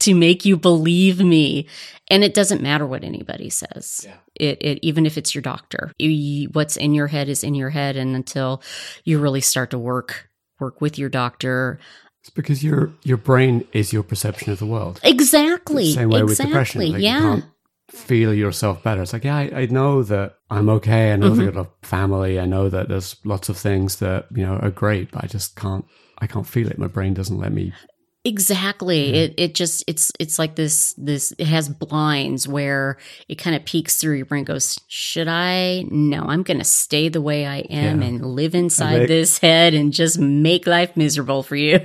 to 0.00 0.14
make 0.14 0.44
you 0.44 0.56
believe 0.56 1.20
me. 1.20 1.66
And 2.08 2.22
it 2.22 2.34
doesn't 2.34 2.60
matter 2.60 2.86
what 2.86 3.04
anybody 3.04 3.48
says. 3.48 4.02
Yeah. 4.04 4.16
It, 4.34 4.58
it, 4.60 4.78
even 4.82 5.06
if 5.06 5.16
it's 5.16 5.34
your 5.34 5.42
doctor, 5.42 5.92
you, 5.98 6.50
what's 6.52 6.76
in 6.76 6.92
your 6.92 7.06
head 7.06 7.28
is 7.30 7.42
in 7.42 7.54
your 7.54 7.70
head. 7.70 7.96
And 7.96 8.14
until 8.14 8.62
you 9.04 9.18
really 9.18 9.40
start 9.40 9.70
to 9.70 9.78
work, 9.78 10.28
work 10.60 10.80
with 10.80 10.98
your 10.98 11.08
doctor. 11.08 11.78
It's 12.24 12.30
because 12.30 12.64
your, 12.64 12.90
your 13.02 13.18
brain 13.18 13.68
is 13.74 13.92
your 13.92 14.02
perception 14.02 14.50
of 14.50 14.58
the 14.58 14.64
world. 14.64 14.98
Exactly. 15.04 15.92
same 15.92 16.08
way 16.08 16.22
exactly. 16.22 16.24
with 16.24 16.38
depression. 16.38 16.92
Like 16.92 17.02
yeah. 17.02 17.40
feel 17.90 18.32
yourself 18.32 18.82
better. 18.82 19.02
It's 19.02 19.12
like, 19.12 19.24
yeah, 19.24 19.36
I, 19.36 19.50
I 19.54 19.66
know 19.66 20.02
that 20.04 20.38
I'm 20.48 20.70
okay. 20.70 21.12
I 21.12 21.16
know 21.16 21.32
mm-hmm. 21.32 21.40
that 21.40 21.48
I've 21.48 21.54
got 21.54 21.66
a 21.82 21.86
family. 21.86 22.40
I 22.40 22.46
know 22.46 22.70
that 22.70 22.88
there's 22.88 23.16
lots 23.24 23.50
of 23.50 23.58
things 23.58 23.96
that, 23.96 24.28
you 24.34 24.42
know, 24.42 24.56
are 24.56 24.70
great, 24.70 25.10
but 25.10 25.22
I 25.22 25.26
just 25.26 25.54
can't 25.54 25.84
I 26.16 26.26
can't 26.26 26.46
feel 26.46 26.70
it. 26.70 26.78
My 26.78 26.86
brain 26.86 27.12
doesn't 27.12 27.38
let 27.38 27.52
me 27.52 27.74
Exactly. 28.26 29.14
It 29.14 29.34
it 29.36 29.54
just 29.54 29.84
it's 29.86 30.10
it's 30.18 30.38
like 30.38 30.54
this 30.54 30.94
this 30.96 31.34
it 31.38 31.46
has 31.46 31.68
blinds 31.68 32.48
where 32.48 32.96
it 33.28 33.34
kind 33.34 33.54
of 33.54 33.66
peeks 33.66 33.96
through 33.96 34.16
your 34.16 34.24
brain 34.24 34.44
goes, 34.44 34.80
Should 34.88 35.28
I? 35.28 35.84
No, 35.90 36.22
I'm 36.22 36.42
gonna 36.42 36.64
stay 36.64 37.10
the 37.10 37.20
way 37.20 37.44
I 37.44 37.58
am 37.58 38.00
yeah. 38.00 38.08
and 38.08 38.24
live 38.24 38.54
inside 38.54 39.00
they, 39.00 39.06
this 39.06 39.38
head 39.38 39.74
and 39.74 39.92
just 39.92 40.18
make 40.18 40.66
life 40.66 40.96
miserable 40.96 41.42
for 41.42 41.54
you. 41.54 41.80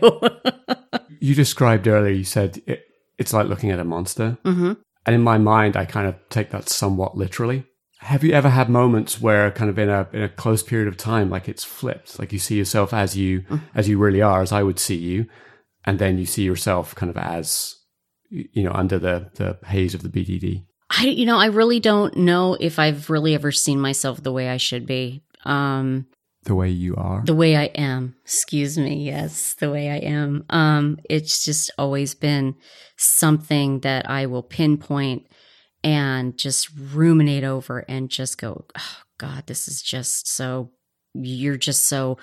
you 1.19 1.35
described 1.35 1.89
earlier, 1.89 2.13
you 2.13 2.23
said 2.23 2.61
it, 2.65 2.85
it's 3.17 3.33
like 3.33 3.47
looking 3.47 3.71
at 3.71 3.79
a 3.79 3.83
monster. 3.83 4.37
Mm-hmm. 4.45 4.73
And 5.05 5.15
in 5.15 5.21
my 5.21 5.37
mind 5.37 5.75
I 5.75 5.83
kind 5.83 6.07
of 6.07 6.15
take 6.29 6.51
that 6.51 6.69
somewhat 6.69 7.17
literally. 7.17 7.65
Have 7.97 8.23
you 8.23 8.31
ever 8.31 8.47
had 8.47 8.69
moments 8.69 9.19
where 9.19 9.51
kind 9.51 9.69
of 9.69 9.77
in 9.77 9.89
a 9.89 10.07
in 10.13 10.23
a 10.23 10.29
close 10.29 10.63
period 10.63 10.87
of 10.87 10.95
time 10.95 11.29
like 11.29 11.49
it's 11.49 11.65
flipped, 11.65 12.17
like 12.17 12.31
you 12.31 12.39
see 12.39 12.55
yourself 12.55 12.93
as 12.93 13.17
you 13.17 13.41
mm-hmm. 13.41 13.57
as 13.75 13.89
you 13.89 13.97
really 13.97 14.21
are, 14.21 14.41
as 14.41 14.53
I 14.53 14.63
would 14.63 14.79
see 14.79 14.95
you? 14.95 15.25
And 15.85 15.99
then 15.99 16.17
you 16.17 16.25
see 16.25 16.43
yourself 16.43 16.95
kind 16.95 17.09
of 17.09 17.17
as 17.17 17.75
you 18.29 18.63
know 18.63 18.71
under 18.71 18.99
the 18.99 19.31
the 19.35 19.57
haze 19.67 19.93
of 19.93 20.03
the 20.03 20.09
BDD. 20.09 20.65
I 20.89 21.05
you 21.05 21.25
know 21.25 21.37
I 21.37 21.47
really 21.47 21.79
don't 21.79 22.15
know 22.17 22.57
if 22.59 22.79
I've 22.79 23.09
really 23.09 23.35
ever 23.35 23.51
seen 23.51 23.79
myself 23.79 24.21
the 24.21 24.31
way 24.31 24.49
I 24.49 24.57
should 24.57 24.85
be. 24.85 25.23
Um 25.45 26.07
the 26.43 26.55
way 26.55 26.69
you 26.69 26.95
are. 26.95 27.21
The 27.25 27.35
way 27.35 27.57
I 27.57 27.65
am. 27.65 28.15
Excuse 28.23 28.77
me. 28.77 29.03
Yes, 29.03 29.55
the 29.55 29.69
way 29.69 29.89
I 29.89 29.97
am. 29.97 30.45
Um 30.49 30.97
it's 31.09 31.45
just 31.45 31.71
always 31.77 32.15
been 32.15 32.55
something 32.97 33.81
that 33.81 34.09
I 34.09 34.25
will 34.25 34.43
pinpoint 34.43 35.27
and 35.83 36.37
just 36.37 36.69
ruminate 36.91 37.43
over 37.45 37.85
and 37.87 38.09
just 38.09 38.37
go, 38.37 38.65
"Oh 38.77 38.97
god, 39.17 39.47
this 39.47 39.67
is 39.67 39.81
just 39.81 40.27
so 40.27 40.71
you're 41.13 41.57
just 41.57 41.85
so 41.85 42.17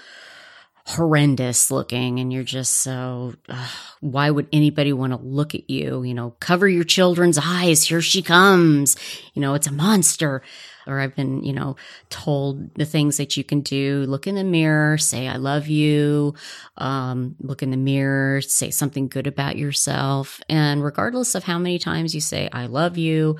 horrendous 0.87 1.69
looking 1.69 2.21
and 2.21 2.33
you're 2.33 2.45
just 2.45 2.75
so 2.75 3.35
uh, 3.49 3.69
why 4.01 4.31
would 4.31 4.47
anybody 4.53 4.93
want 4.93 5.13
to 5.13 5.19
look 5.19 5.53
at 5.53 5.69
you? 5.69 6.05
You 6.05 6.15
know 6.15 6.37
cover 6.39 6.69
your 6.69 6.85
children's 6.85 7.39
eyes 7.43 7.83
here 7.83 8.01
she 8.01 8.23
comes. 8.23 8.97
You 9.35 9.43
know 9.43 9.55
it's 9.55 9.67
a 9.67 9.73
monster. 9.73 10.43
Or 10.87 11.01
i've 11.01 11.17
been 11.17 11.43
you 11.43 11.53
know 11.53 11.75
told 12.09 12.73
the 12.77 12.85
things 12.85 13.17
that 13.17 13.37
you 13.37 13.43
can 13.43 13.63
do. 13.63 14.05
Look 14.07 14.29
in 14.29 14.37
the 14.37 14.45
mirror 14.45 14.97
say 14.97 15.27
i 15.27 15.37
love 15.37 15.67
you. 15.67 16.35
Um, 16.77 17.35
look 17.41 17.65
in 17.65 17.73
the 17.73 17.77
mirror 17.77 18.41
say 18.41 18.71
something 18.71 19.09
good 19.09 19.27
about 19.27 19.57
yourself. 19.57 20.41
And 20.49 20.85
regardless 20.85 21.35
of 21.35 21.43
how 21.43 21.59
many 21.59 21.81
times 21.81 22.15
you 22.15 22.21
say 22.21 22.49
i 22.53 22.67
love 22.67 22.97
you 22.97 23.39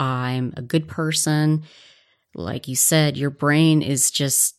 i'm 0.00 0.52
a 0.56 0.62
good 0.62 0.88
person. 0.88 1.62
Like 2.34 2.66
you 2.66 2.74
said 2.74 3.16
your 3.16 3.30
brain 3.30 3.80
is 3.80 4.10
just 4.10 4.56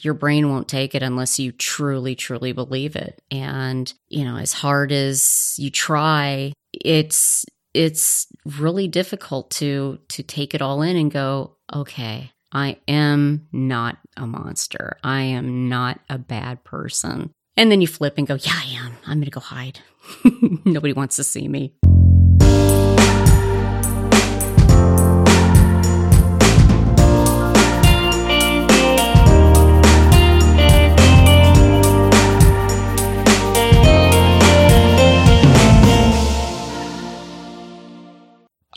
your 0.00 0.14
brain 0.14 0.48
won't 0.48 0.68
take 0.68 0.94
it 0.94 1.02
unless 1.02 1.38
you 1.38 1.52
truly, 1.52 2.14
truly 2.14 2.52
believe 2.52 2.96
it. 2.96 3.22
And, 3.30 3.92
you 4.08 4.24
know, 4.24 4.36
as 4.36 4.52
hard 4.52 4.92
as 4.92 5.54
you 5.58 5.70
try, 5.70 6.52
it's, 6.72 7.44
it's 7.74 8.26
really 8.44 8.88
difficult 8.88 9.50
to, 9.52 9.98
to 10.08 10.22
take 10.22 10.54
it 10.54 10.62
all 10.62 10.82
in 10.82 10.96
and 10.96 11.10
go, 11.10 11.56
okay, 11.74 12.32
I 12.52 12.78
am 12.88 13.46
not 13.52 13.98
a 14.16 14.26
monster. 14.26 14.98
I 15.04 15.20
am 15.22 15.68
not 15.68 16.00
a 16.08 16.18
bad 16.18 16.64
person. 16.64 17.30
And 17.56 17.70
then 17.70 17.80
you 17.80 17.86
flip 17.86 18.14
and 18.18 18.26
go, 18.26 18.34
yeah, 18.34 18.54
I 18.54 18.76
am. 18.76 18.92
I'm 19.06 19.18
going 19.18 19.24
to 19.24 19.30
go 19.30 19.40
hide. 19.40 19.80
Nobody 20.64 20.92
wants 20.92 21.16
to 21.16 21.24
see 21.24 21.48
me. 21.48 21.74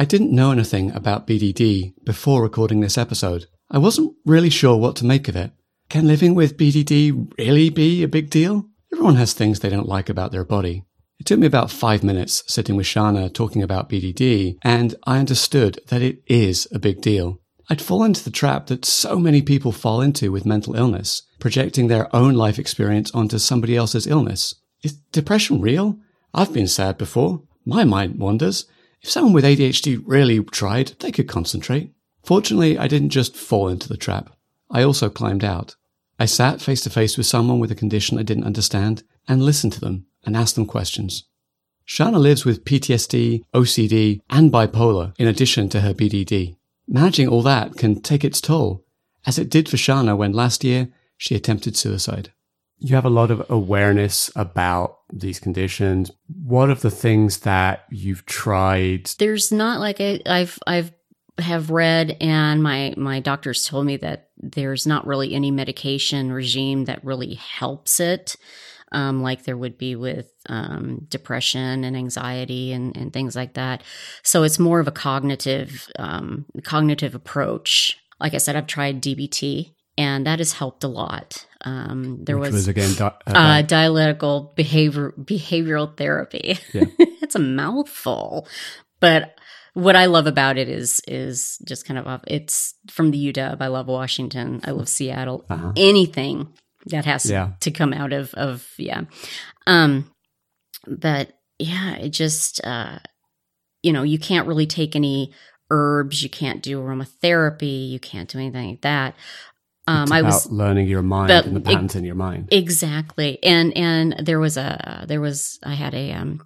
I 0.01 0.05
didn't 0.05 0.31
know 0.31 0.49
anything 0.51 0.89
about 0.93 1.27
BDD 1.27 1.93
before 2.03 2.41
recording 2.41 2.79
this 2.79 2.97
episode. 2.97 3.45
I 3.69 3.77
wasn't 3.77 4.15
really 4.25 4.49
sure 4.49 4.75
what 4.75 4.95
to 4.95 5.05
make 5.05 5.27
of 5.27 5.35
it. 5.35 5.51
Can 5.89 6.07
living 6.07 6.33
with 6.33 6.57
BDD 6.57 7.31
really 7.37 7.69
be 7.69 8.01
a 8.01 8.07
big 8.07 8.31
deal? 8.31 8.65
Everyone 8.91 9.17
has 9.17 9.33
things 9.33 9.59
they 9.59 9.69
don't 9.69 9.87
like 9.87 10.09
about 10.09 10.31
their 10.31 10.43
body. 10.43 10.85
It 11.19 11.27
took 11.27 11.37
me 11.37 11.45
about 11.45 11.69
five 11.69 12.03
minutes 12.03 12.43
sitting 12.47 12.75
with 12.75 12.87
Shana 12.87 13.31
talking 13.31 13.61
about 13.61 13.91
BDD, 13.91 14.57
and 14.63 14.95
I 15.03 15.19
understood 15.19 15.79
that 15.89 16.01
it 16.01 16.23
is 16.25 16.67
a 16.71 16.79
big 16.79 17.01
deal. 17.01 17.39
I'd 17.69 17.79
fall 17.79 18.03
into 18.03 18.23
the 18.23 18.31
trap 18.31 18.65
that 18.67 18.85
so 18.85 19.19
many 19.19 19.43
people 19.43 19.71
fall 19.71 20.01
into 20.01 20.31
with 20.31 20.47
mental 20.47 20.75
illness, 20.75 21.21
projecting 21.39 21.89
their 21.89 22.13
own 22.15 22.33
life 22.33 22.57
experience 22.57 23.11
onto 23.11 23.37
somebody 23.37 23.77
else's 23.77 24.07
illness. 24.07 24.55
Is 24.81 24.93
depression 25.11 25.61
real? 25.61 25.99
I've 26.33 26.53
been 26.53 26.67
sad 26.67 26.97
before. 26.97 27.43
My 27.67 27.83
mind 27.83 28.17
wanders. 28.17 28.65
If 29.01 29.09
someone 29.09 29.33
with 29.33 29.43
ADHD 29.43 30.01
really 30.05 30.43
tried, 30.43 30.93
they 30.99 31.11
could 31.11 31.27
concentrate. 31.27 31.91
Fortunately, 32.23 32.77
I 32.77 32.87
didn't 32.87 33.09
just 33.09 33.35
fall 33.35 33.67
into 33.67 33.87
the 33.87 33.97
trap. 33.97 34.35
I 34.69 34.83
also 34.83 35.09
climbed 35.09 35.43
out. 35.43 35.75
I 36.19 36.25
sat 36.25 36.61
face 36.61 36.81
to 36.81 36.89
face 36.91 37.17
with 37.17 37.25
someone 37.25 37.59
with 37.59 37.71
a 37.71 37.75
condition 37.75 38.19
I 38.19 38.23
didn't 38.23 38.43
understand 38.43 39.03
and 39.27 39.41
listened 39.41 39.73
to 39.73 39.79
them 39.79 40.05
and 40.23 40.37
asked 40.37 40.55
them 40.55 40.67
questions. 40.67 41.23
Shana 41.87 42.19
lives 42.19 42.45
with 42.45 42.63
PTSD, 42.63 43.43
OCD, 43.53 44.21
and 44.29 44.51
bipolar 44.51 45.13
in 45.17 45.27
addition 45.27 45.67
to 45.69 45.81
her 45.81 45.93
BDD. 45.93 46.55
Managing 46.87 47.27
all 47.27 47.41
that 47.41 47.75
can 47.75 48.01
take 48.01 48.23
its 48.23 48.39
toll, 48.39 48.85
as 49.25 49.39
it 49.39 49.49
did 49.49 49.67
for 49.67 49.77
Shana 49.77 50.15
when 50.15 50.31
last 50.31 50.63
year 50.63 50.89
she 51.17 51.35
attempted 51.35 51.75
suicide. 51.75 52.31
You 52.83 52.95
have 52.95 53.05
a 53.05 53.09
lot 53.09 53.31
of 53.31 53.45
awareness 53.49 54.31
about 54.35 54.99
these 55.13 55.39
conditions. 55.39 56.11
What 56.43 56.69
are 56.69 56.75
the 56.75 56.91
things 56.91 57.41
that 57.41 57.85
you've 57.89 58.25
tried? 58.25 59.05
There's 59.19 59.51
not 59.51 59.79
like 59.79 59.99
a, 60.01 60.21
I've 60.25 60.57
I've 60.65 60.91
have 61.37 61.69
read 61.69 62.17
and 62.19 62.61
my 62.61 62.93
my 62.97 63.19
doctors 63.19 63.65
told 63.65 63.85
me 63.85 63.97
that 63.97 64.29
there's 64.37 64.85
not 64.85 65.07
really 65.07 65.33
any 65.33 65.49
medication 65.49 66.31
regime 66.31 66.85
that 66.85 67.03
really 67.03 67.35
helps 67.35 67.99
it 67.99 68.35
um, 68.91 69.21
like 69.21 69.43
there 69.43 69.57
would 69.57 69.77
be 69.77 69.95
with 69.95 70.31
um, 70.49 71.05
depression 71.09 71.83
and 71.83 71.95
anxiety 71.95 72.73
and, 72.73 72.95
and 72.97 73.13
things 73.13 73.35
like 73.35 73.53
that. 73.53 73.83
So 74.23 74.43
it's 74.43 74.59
more 74.59 74.79
of 74.79 74.87
a 74.87 74.91
cognitive 74.91 75.87
um, 75.97 76.45
cognitive 76.63 77.15
approach. 77.15 77.97
Like 78.19 78.33
I 78.33 78.37
said, 78.37 78.55
I've 78.55 78.67
tried 78.67 79.01
DBT, 79.01 79.73
and 79.97 80.25
that 80.25 80.39
has 80.39 80.53
helped 80.53 80.83
a 80.83 80.87
lot. 80.87 81.45
Um, 81.63 82.23
there 82.23 82.37
was, 82.37 82.53
was 82.53 82.67
again 82.67 82.93
di- 82.95 83.05
uh, 83.27 83.31
uh, 83.33 83.61
dialectical 83.61 84.53
behavior 84.55 85.13
behavioral 85.19 85.95
therapy. 85.95 86.57
Yeah. 86.73 86.85
it's 86.99 87.35
a 87.35 87.39
mouthful, 87.39 88.47
but 88.99 89.35
what 89.73 89.95
I 89.95 90.05
love 90.07 90.27
about 90.27 90.57
it 90.57 90.67
is 90.67 91.01
is 91.07 91.57
just 91.67 91.85
kind 91.85 91.97
of 91.97 92.07
off. 92.07 92.21
It's 92.27 92.73
from 92.89 93.11
the 93.11 93.31
UW. 93.33 93.57
I 93.61 93.67
love 93.67 93.87
Washington. 93.87 94.61
I 94.63 94.71
love 94.71 94.89
Seattle. 94.89 95.45
Uh-huh. 95.49 95.71
Anything 95.77 96.53
that 96.87 97.05
has 97.05 97.29
Yeah. 97.29 97.51
to 97.61 97.71
come 97.71 97.93
out 97.93 98.11
of 98.11 98.33
of 98.33 98.67
yeah. 98.77 99.01
Um, 99.67 100.11
but 100.87 101.33
yeah, 101.59 101.95
it 101.97 102.09
just 102.09 102.59
uh, 102.65 102.99
you 103.83 103.93
know 103.93 104.03
you 104.03 104.17
can't 104.19 104.47
really 104.47 104.65
take 104.67 104.95
any 104.95 105.31
herbs. 105.69 106.21
You 106.23 106.29
can't 106.29 106.61
do 106.61 106.81
aromatherapy. 106.81 107.87
You 107.89 107.99
can't 107.99 108.29
do 108.29 108.39
anything 108.39 108.69
like 108.71 108.81
that. 108.81 109.15
Um, 109.91 110.03
it's 110.03 110.11
I 110.11 110.19
about 110.19 110.33
was 110.33 110.51
learning 110.51 110.87
your 110.87 111.01
mind 111.01 111.27
but 111.29 111.45
and 111.45 111.55
the 111.55 111.59
it- 111.59 111.65
patterns 111.65 111.95
in 111.95 112.03
your 112.03 112.15
mind. 112.15 112.47
Exactly. 112.51 113.41
And 113.43 113.75
and 113.75 114.15
there 114.27 114.39
was 114.39 114.57
a 114.57 115.05
there 115.07 115.21
was 115.21 115.59
I 115.63 115.73
had 115.73 115.93
a 115.93 116.11
um 116.13 116.41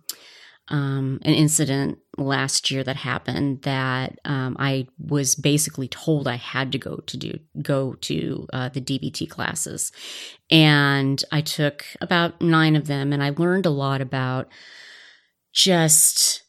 um 0.69 1.19
an 1.21 1.33
incident 1.33 1.99
last 2.17 2.71
year 2.71 2.83
that 2.83 2.95
happened 2.95 3.61
that 3.63 4.17
um 4.25 4.55
I 4.57 4.87
was 4.97 5.35
basically 5.35 5.87
told 5.87 6.27
I 6.27 6.37
had 6.37 6.71
to 6.71 6.79
go 6.79 6.97
to 7.05 7.17
do 7.17 7.39
go 7.61 7.93
to 8.01 8.47
uh, 8.51 8.69
the 8.69 8.81
DBT 8.81 9.29
classes. 9.29 9.91
And 10.49 11.23
I 11.31 11.41
took 11.41 11.85
about 12.01 12.41
9 12.41 12.75
of 12.75 12.87
them 12.87 13.13
and 13.13 13.21
I 13.23 13.29
learned 13.29 13.65
a 13.65 13.71
lot 13.71 14.01
about 14.01 14.47
just 15.53 16.43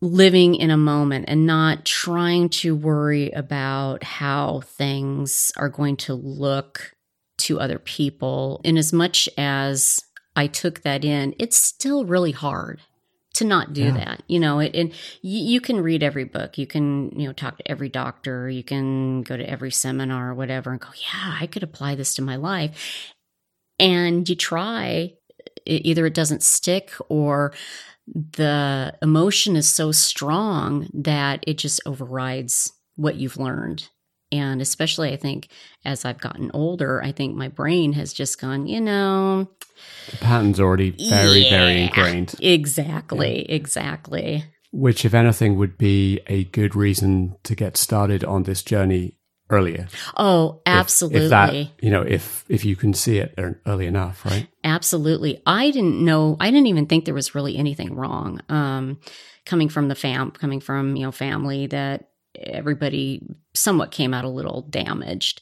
living 0.00 0.54
in 0.54 0.70
a 0.70 0.76
moment 0.76 1.24
and 1.28 1.46
not 1.46 1.84
trying 1.84 2.48
to 2.48 2.74
worry 2.76 3.30
about 3.30 4.04
how 4.04 4.60
things 4.60 5.50
are 5.56 5.68
going 5.68 5.96
to 5.96 6.14
look 6.14 6.94
to 7.38 7.58
other 7.58 7.78
people. 7.78 8.60
In 8.64 8.76
as 8.78 8.92
much 8.92 9.28
as 9.36 10.00
I 10.36 10.46
took 10.46 10.82
that 10.82 11.04
in, 11.04 11.34
it's 11.38 11.56
still 11.56 12.04
really 12.04 12.32
hard 12.32 12.80
to 13.34 13.44
not 13.44 13.72
do 13.72 13.84
Yeah. 13.84 13.92
that. 13.92 14.22
You 14.28 14.40
know, 14.40 14.58
it, 14.60 14.74
and 14.74 14.92
you, 15.22 15.40
you 15.52 15.60
can 15.60 15.80
read 15.80 16.02
every 16.02 16.24
book, 16.24 16.58
you 16.58 16.66
can, 16.66 17.10
you 17.18 17.26
know, 17.26 17.32
talk 17.32 17.56
to 17.58 17.68
every 17.70 17.88
doctor, 17.88 18.48
you 18.48 18.64
can 18.64 19.22
go 19.22 19.36
to 19.36 19.48
every 19.48 19.70
seminar 19.70 20.30
or 20.30 20.34
whatever 20.34 20.70
and 20.70 20.80
go, 20.80 20.88
yeah, 20.96 21.36
I 21.40 21.46
could 21.46 21.62
apply 21.62 21.94
this 21.94 22.14
to 22.14 22.22
my 22.22 22.36
life. 22.36 23.12
And 23.78 24.28
you 24.28 24.34
try, 24.34 25.14
either 25.66 26.06
it 26.06 26.14
doesn't 26.14 26.42
stick 26.42 26.92
or 27.08 27.52
the 28.14 28.94
emotion 29.02 29.56
is 29.56 29.68
so 29.70 29.92
strong 29.92 30.88
that 30.94 31.44
it 31.46 31.58
just 31.58 31.80
overrides 31.86 32.72
what 32.96 33.16
you've 33.16 33.36
learned. 33.38 33.88
And 34.30 34.60
especially, 34.60 35.12
I 35.12 35.16
think 35.16 35.48
as 35.84 36.04
I've 36.04 36.20
gotten 36.20 36.50
older, 36.52 37.02
I 37.02 37.12
think 37.12 37.34
my 37.34 37.48
brain 37.48 37.94
has 37.94 38.12
just 38.12 38.40
gone, 38.40 38.66
you 38.66 38.80
know, 38.80 39.48
The 40.10 40.16
pattern's 40.18 40.60
already 40.60 40.90
very, 40.90 41.48
very 41.48 41.82
ingrained, 41.82 42.34
Exactly, 42.40 43.50
exactly. 43.50 44.44
which, 44.70 45.04
if 45.06 45.14
anything, 45.14 45.56
would 45.56 45.78
be 45.78 46.20
a 46.26 46.44
good 46.44 46.76
reason 46.76 47.36
to 47.44 47.54
get 47.54 47.76
started 47.78 48.22
on 48.22 48.42
this 48.42 48.62
journey 48.62 49.17
earlier. 49.50 49.88
Oh, 50.16 50.60
absolutely. 50.66 51.24
If, 51.24 51.30
that, 51.30 51.54
you 51.80 51.90
know, 51.90 52.02
if 52.02 52.44
if 52.48 52.64
you 52.64 52.76
can 52.76 52.94
see 52.94 53.18
it 53.18 53.34
early 53.66 53.86
enough, 53.86 54.24
right? 54.24 54.48
Absolutely. 54.64 55.42
I 55.46 55.70
didn't 55.70 56.04
know, 56.04 56.36
I 56.40 56.50
didn't 56.50 56.66
even 56.66 56.86
think 56.86 57.04
there 57.04 57.14
was 57.14 57.34
really 57.34 57.56
anything 57.56 57.94
wrong. 57.94 58.40
Um, 58.48 59.00
coming 59.46 59.68
from 59.68 59.88
the 59.88 59.94
fam, 59.94 60.30
coming 60.30 60.60
from, 60.60 60.96
you 60.96 61.04
know, 61.04 61.12
family 61.12 61.66
that 61.68 62.10
everybody 62.38 63.22
somewhat 63.54 63.90
came 63.90 64.14
out 64.14 64.24
a 64.24 64.28
little 64.28 64.62
damaged. 64.62 65.40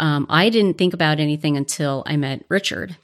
Um, 0.00 0.26
I 0.28 0.50
didn't 0.50 0.76
think 0.76 0.92
about 0.92 1.20
anything 1.20 1.56
until 1.56 2.02
I 2.06 2.16
met 2.16 2.44
Richard. 2.48 2.96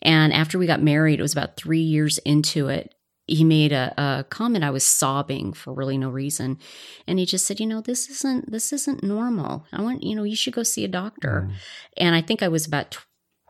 And 0.00 0.32
after 0.32 0.58
we 0.58 0.66
got 0.66 0.80
married, 0.80 1.18
it 1.18 1.22
was 1.22 1.32
about 1.32 1.56
three 1.56 1.80
years 1.80 2.18
into 2.18 2.68
it. 2.68 2.94
He 3.28 3.44
made 3.44 3.72
a, 3.72 3.92
a 3.98 4.24
comment. 4.24 4.64
I 4.64 4.70
was 4.70 4.84
sobbing 4.84 5.52
for 5.52 5.72
really 5.72 5.98
no 5.98 6.08
reason, 6.08 6.58
and 7.06 7.18
he 7.18 7.26
just 7.26 7.46
said, 7.46 7.60
"You 7.60 7.66
know, 7.66 7.80
this 7.80 8.08
isn't 8.08 8.50
this 8.50 8.72
isn't 8.72 9.02
normal. 9.02 9.66
I 9.72 9.82
want 9.82 10.02
you 10.02 10.16
know 10.16 10.24
you 10.24 10.36
should 10.36 10.54
go 10.54 10.62
see 10.62 10.84
a 10.84 10.88
doctor." 10.88 11.50
And 11.96 12.14
I 12.14 12.22
think 12.22 12.42
I 12.42 12.48
was 12.48 12.66
about 12.66 12.98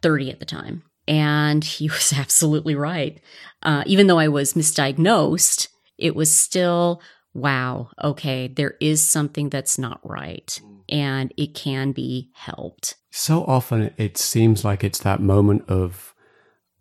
thirty 0.02 0.30
at 0.30 0.40
the 0.40 0.44
time, 0.44 0.82
and 1.06 1.64
he 1.64 1.88
was 1.88 2.12
absolutely 2.12 2.74
right. 2.74 3.20
Uh, 3.62 3.84
even 3.86 4.08
though 4.08 4.18
I 4.18 4.28
was 4.28 4.54
misdiagnosed, 4.54 5.68
it 5.96 6.14
was 6.14 6.36
still 6.36 7.00
wow. 7.32 7.90
Okay, 8.02 8.48
there 8.48 8.74
is 8.80 9.06
something 9.06 9.48
that's 9.48 9.78
not 9.78 10.00
right, 10.02 10.60
and 10.88 11.32
it 11.36 11.54
can 11.54 11.92
be 11.92 12.30
helped. 12.34 12.96
So 13.10 13.44
often, 13.44 13.94
it 13.96 14.18
seems 14.18 14.64
like 14.64 14.82
it's 14.82 15.00
that 15.00 15.20
moment 15.20 15.68
of 15.68 16.14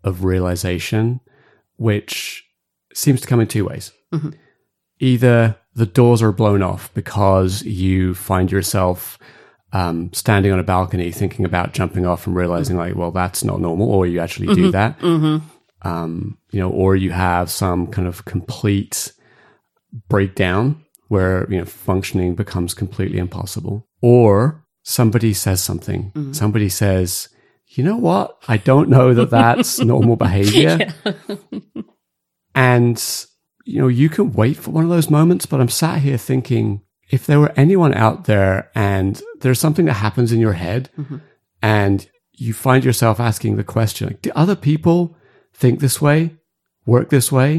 of 0.04 0.24
realization, 0.24 1.20
which 1.76 2.47
seems 2.98 3.22
to 3.22 3.28
come 3.28 3.40
in 3.40 3.48
two 3.48 3.66
ways. 3.66 3.92
Mhm. 4.14 4.34
Either 5.00 5.56
the 5.76 5.86
doors 5.86 6.22
are 6.22 6.32
blown 6.32 6.64
off 6.64 6.92
because 6.94 7.62
you 7.64 8.14
find 8.16 8.52
yourself 8.52 9.18
um, 9.74 10.12
standing 10.14 10.52
on 10.54 10.60
a 10.60 10.64
balcony 10.64 11.12
thinking 11.12 11.44
about 11.46 11.74
jumping 11.74 12.06
off 12.06 12.26
and 12.26 12.36
realizing, 12.36 12.78
like, 12.78 12.96
well, 12.96 13.12
that's 13.12 13.44
not 13.44 13.60
normal, 13.60 13.92
or 13.92 14.08
you 14.08 14.20
actually 14.22 14.54
do 14.56 14.72
that. 14.72 14.98
Mm-hmm. 15.00 15.46
um, 15.88 16.38
you 16.52 16.60
know, 16.60 16.70
or 16.70 16.96
you 16.96 17.12
have 17.12 17.52
some 17.52 17.88
kind 17.88 18.08
of 18.08 18.24
complete 18.26 19.12
breakdown 20.10 20.84
where 21.10 21.46
you 21.52 21.58
know 21.60 21.66
functioning 21.66 22.34
becomes 22.34 22.74
completely 22.74 23.20
impossible, 23.20 23.86
or 24.02 24.66
somebody 24.84 25.34
says 25.34 25.62
something. 25.62 26.12
Mhm. 26.16 26.34
Somebody 26.36 26.70
says, 26.70 27.28
"You 27.68 27.84
know 27.84 27.98
what? 27.98 28.38
I 28.48 28.58
don't 28.58 28.90
know 28.90 29.14
that 29.14 29.30
that's 29.30 29.80
normal 29.94 30.16
behavior," 30.16 30.94
and 32.58 32.98
you 33.66 33.82
know, 33.82 33.88
you 33.90 34.08
can 34.10 34.32
wait 34.32 34.56
for 34.58 34.72
one 34.72 34.84
of 34.86 34.90
those 34.90 35.10
moments. 35.10 35.46
But 35.46 35.60
I'm 35.62 35.68
sat 35.70 36.00
here 36.00 36.18
thinking, 36.18 36.82
if 37.12 37.26
there 37.26 37.40
were 37.40 37.52
anyone 37.58 37.94
out 37.94 38.24
there, 38.26 38.72
and 38.74 39.22
there's 39.42 39.60
something 39.60 39.86
that 39.86 39.94
happens 40.06 40.32
in 40.32 40.40
your 40.40 40.54
head, 40.54 40.90
Mhm. 40.98 41.20
and 41.62 42.08
you 42.34 42.54
find 42.54 42.86
yourself 42.86 43.20
asking 43.20 43.56
the 43.58 43.64
question, 43.76 44.08
like, 44.08 44.22
do 44.22 44.32
other 44.36 44.56
people 44.56 45.18
think 45.54 45.80
this 45.80 46.00
way, 46.02 46.36
work 46.86 47.10
this 47.10 47.30
way? 47.32 47.52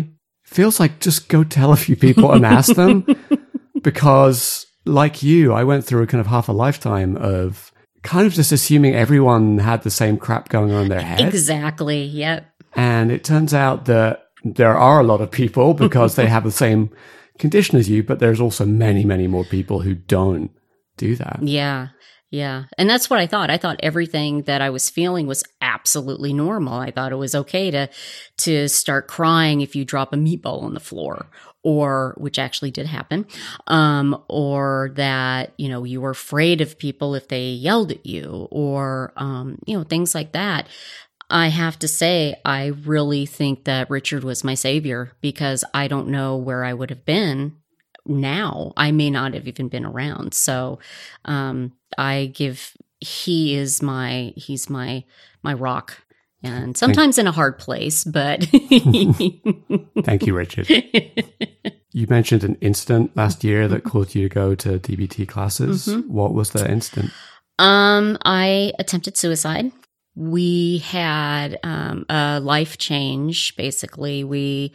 Feels 0.45 0.81
like 0.81 0.99
just 1.01 1.29
go 1.29 1.45
tell 1.45 1.73
a 1.73 1.77
few 1.77 1.97
people 1.97 2.33
and 2.33 2.45
ask 2.47 2.75
them. 2.75 3.05
Because, 3.83 4.67
like 4.85 5.23
you, 5.23 5.53
I 5.53 5.63
went 5.65 5.85
through 5.85 6.03
a 6.03 6.07
kind 6.07 6.21
of 6.21 6.27
half 6.27 6.49
a 6.49 6.53
lifetime 6.53 7.17
of 7.17 7.71
kind 8.03 8.27
of 8.27 8.33
just 8.33 8.51
assuming 8.53 8.95
everyone 8.95 9.59
had 9.59 9.83
the 9.83 9.91
same 9.91 10.17
crap 10.19 10.49
going 10.49 10.73
on 10.73 10.83
in 10.85 10.89
their 10.89 11.01
head. 11.01 11.21
Exactly. 11.21 12.03
Yep. 12.03 12.45
And 12.75 13.13
it 13.13 13.23
turns 13.25 13.55
out 13.55 13.85
that 13.87 14.28
there 14.45 14.77
are 14.77 15.01
a 15.01 15.05
lot 15.05 15.21
of 15.21 15.31
people 15.31 15.75
because 15.87 16.17
they 16.17 16.27
have 16.27 16.45
the 16.45 16.51
same 16.51 16.91
condition 17.39 17.79
as 17.79 17.89
you, 17.89 18.03
but 18.03 18.19
there's 18.19 18.41
also 18.41 18.67
many, 18.67 19.05
many 19.05 19.27
more 19.27 19.45
people 19.45 19.81
who 19.81 19.95
don't 19.95 20.51
do 20.97 21.15
that. 21.17 21.39
Yeah. 21.43 21.89
Yeah. 22.31 22.65
And 22.77 22.91
that's 22.91 23.09
what 23.09 23.21
I 23.21 23.27
thought. 23.27 23.49
I 23.49 23.57
thought 23.57 23.81
everything 23.83 24.43
that 24.43 24.61
I 24.61 24.69
was 24.69 24.91
feeling 24.91 25.27
was 25.27 25.43
absolutely 25.63 26.35
normal. 26.35 26.75
I 26.75 26.91
thought 26.91 27.13
it 27.13 27.17
was 27.17 27.35
okay 27.35 27.71
to 27.71 27.89
to 28.39 28.69
start 28.69 29.09
crying 29.09 29.63
if 29.63 29.75
you 29.75 29.85
drop 29.87 30.13
a 30.13 30.17
meatball 30.17 30.63
on 30.63 30.75
the 30.75 30.81
floor 30.81 31.27
or 31.63 32.15
which 32.19 32.39
actually 32.39 32.71
did 32.71 32.87
happen. 32.87 33.25
Um 33.67 34.23
or 34.29 34.93
that, 34.97 35.55
you 35.57 35.71
know, 35.71 35.85
you 35.85 36.03
were 36.03 36.11
afraid 36.11 36.61
of 36.61 36.79
people 36.79 37.15
if 37.15 37.29
they 37.29 37.49
yelled 37.49 37.93
at 37.93 38.05
you 38.05 38.47
or 38.51 39.15
um 39.17 39.59
you 39.65 39.79
know, 39.79 39.85
things 39.85 40.15
like 40.15 40.33
that. 40.33 40.69
I 41.31 41.49
have 41.49 41.79
to 41.81 41.89
say, 41.89 42.37
I 42.45 42.67
really 42.67 43.27
think 43.27 43.65
that 43.65 43.91
Richard 43.91 44.25
was 44.25 44.45
my 44.45 44.55
savior 44.55 45.13
because 45.21 45.65
I 45.75 45.89
don't 45.89 46.09
know 46.09 46.37
where 46.37 46.65
I 46.65 46.73
would 46.73 46.91
have 46.91 47.05
been 47.05 47.57
now. 48.07 48.73
I 48.77 48.93
may 48.93 49.11
not 49.11 49.35
have 49.35 49.47
even 49.47 49.69
been 49.69 49.85
around. 49.85 50.33
So, 50.33 50.79
um, 51.27 51.73
I 51.99 52.33
give, 52.35 52.73
he 53.01 53.55
is 53.57 53.83
my, 53.83 54.33
he's 54.37 54.71
my, 54.71 55.05
my 55.43 55.53
rock. 55.53 55.99
And 56.43 56.77
sometimes 56.77 57.17
Thank- 57.17 57.25
in 57.25 57.29
a 57.29 57.33
hard 57.33 57.59
place, 57.59 58.05
but. 58.05 58.45
Thank 60.05 60.27
you, 60.27 60.35
Richard. 60.35 60.69
You 61.91 62.07
mentioned 62.07 62.45
an 62.45 62.57
incident 62.61 63.17
last 63.17 63.43
year 63.43 63.67
that 63.67 63.79
mm-hmm. 63.79 63.89
caused 63.89 64.15
you 64.15 64.29
to 64.29 64.33
go 64.33 64.55
to 64.55 64.79
DBT 64.79 65.27
classes. 65.27 65.87
Mm-hmm. 65.87 66.13
What 66.13 66.35
was 66.35 66.51
the 66.51 66.71
incident? 66.71 67.13
Um, 67.59 68.19
I 68.25 68.73
attempted 68.79 69.17
suicide 69.17 69.73
we 70.19 70.79
had 70.79 71.61
um, 71.63 72.05
a 72.09 72.41
life 72.41 72.77
change. 72.77 73.55
Basically, 73.55 74.25
we 74.25 74.73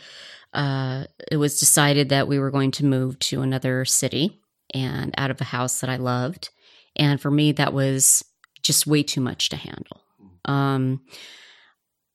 uh, 0.54 1.04
it 1.30 1.36
was 1.36 1.60
decided 1.60 2.10
that 2.10 2.30
we 2.30 2.40
were 2.40 2.50
going 2.50 2.72
to 2.72 2.86
move 2.86 3.20
to 3.20 3.42
another 3.42 3.84
city 3.84 4.40
and 4.74 5.14
out 5.18 5.32
of 5.32 5.42
a 5.42 5.46
house 5.46 5.82
that 5.82 5.90
I 5.90 5.98
loved, 5.98 6.50
and 6.96 7.20
for 7.20 7.30
me, 7.30 7.52
that 7.52 7.74
was 7.74 8.24
just 8.62 8.88
way 8.88 9.04
too 9.04 9.20
much 9.20 9.50
to 9.50 9.58
handle. 9.58 10.02
Um, 10.46 11.02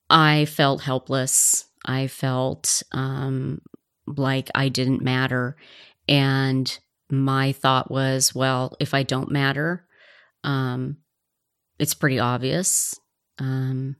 I 0.08 0.46
felt 0.46 0.80
helpless. 0.80 1.66
I 1.84 2.06
felt 2.06 2.82
um, 2.92 3.60
like 4.06 4.48
I 4.54 4.70
didn't 4.70 5.02
matter, 5.02 5.56
and 6.08 6.78
my 7.10 7.52
thought 7.52 7.90
was, 7.90 8.34
well, 8.34 8.74
if 8.80 8.94
I 8.94 9.02
don't 9.02 9.30
matter, 9.30 9.86
um, 10.44 10.96
it's 11.78 11.92
pretty 11.92 12.18
obvious 12.18 12.98
um, 13.38 13.96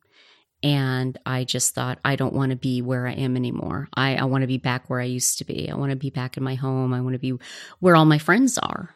and 0.63 1.17
I 1.25 1.45
just 1.45 1.75
thought, 1.75 2.01
I 2.05 2.17
don't 2.17 2.35
want 2.35 2.51
to 2.51 2.57
be 2.57 2.83
where 2.83 3.07
I 3.07 3.13
am 3.13 3.37
anymore. 3.37 3.89
I, 3.95 4.17
I 4.17 4.25
want 4.25 4.43
to 4.43 4.49
be 4.49 4.59
back 4.59 4.91
where 4.91 5.01
I 5.01 5.05
used 5.05 5.39
to 5.39 5.45
be. 5.45 5.71
I 5.71 5.77
want 5.77 5.91
to 5.91 5.97
be 5.97 6.11
back 6.11 6.37
in 6.37 6.43
my 6.43 6.57
home. 6.57 6.93
I 6.93 7.01
want 7.01 7.15
to 7.15 7.19
be 7.19 7.35
where 7.79 7.95
all 7.95 8.05
my 8.05 8.19
friends 8.19 8.59
are. 8.59 8.95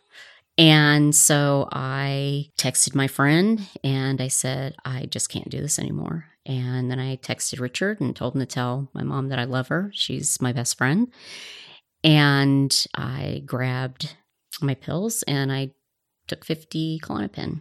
And 0.59 1.14
so 1.14 1.68
I 1.72 2.50
texted 2.59 2.94
my 2.94 3.07
friend 3.07 3.66
and 3.83 4.20
I 4.20 4.28
said, 4.28 4.74
I 4.85 5.07
just 5.07 5.28
can't 5.28 5.48
do 5.48 5.61
this 5.61 5.78
anymore. 5.78 6.26
And 6.44 6.90
then 6.90 6.98
I 6.98 7.16
texted 7.16 7.61
Richard 7.61 8.00
and 8.00 8.14
told 8.14 8.35
him 8.35 8.40
to 8.40 8.46
tell 8.46 8.90
my 8.92 9.02
mom 9.02 9.28
that 9.28 9.38
I 9.38 9.44
love 9.44 9.68
her. 9.68 9.90
She's 9.94 10.40
my 10.40 10.52
best 10.52 10.76
friend. 10.76 11.11
And 12.05 12.87
I 12.96 13.44
grabbed 13.46 14.16
my 14.61 14.74
pills 14.74 15.22
and 15.22 15.52
I 15.52 15.70
took 16.26 16.44
50 16.44 17.00
Klonopin 17.00 17.61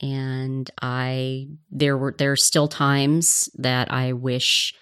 and 0.00 0.70
I 0.80 1.48
there 1.70 1.96
were 1.96 2.14
there 2.16 2.32
are 2.32 2.36
still 2.36 2.68
times 2.68 3.48
that 3.54 3.92
I 3.92 4.12
wish 4.12 4.74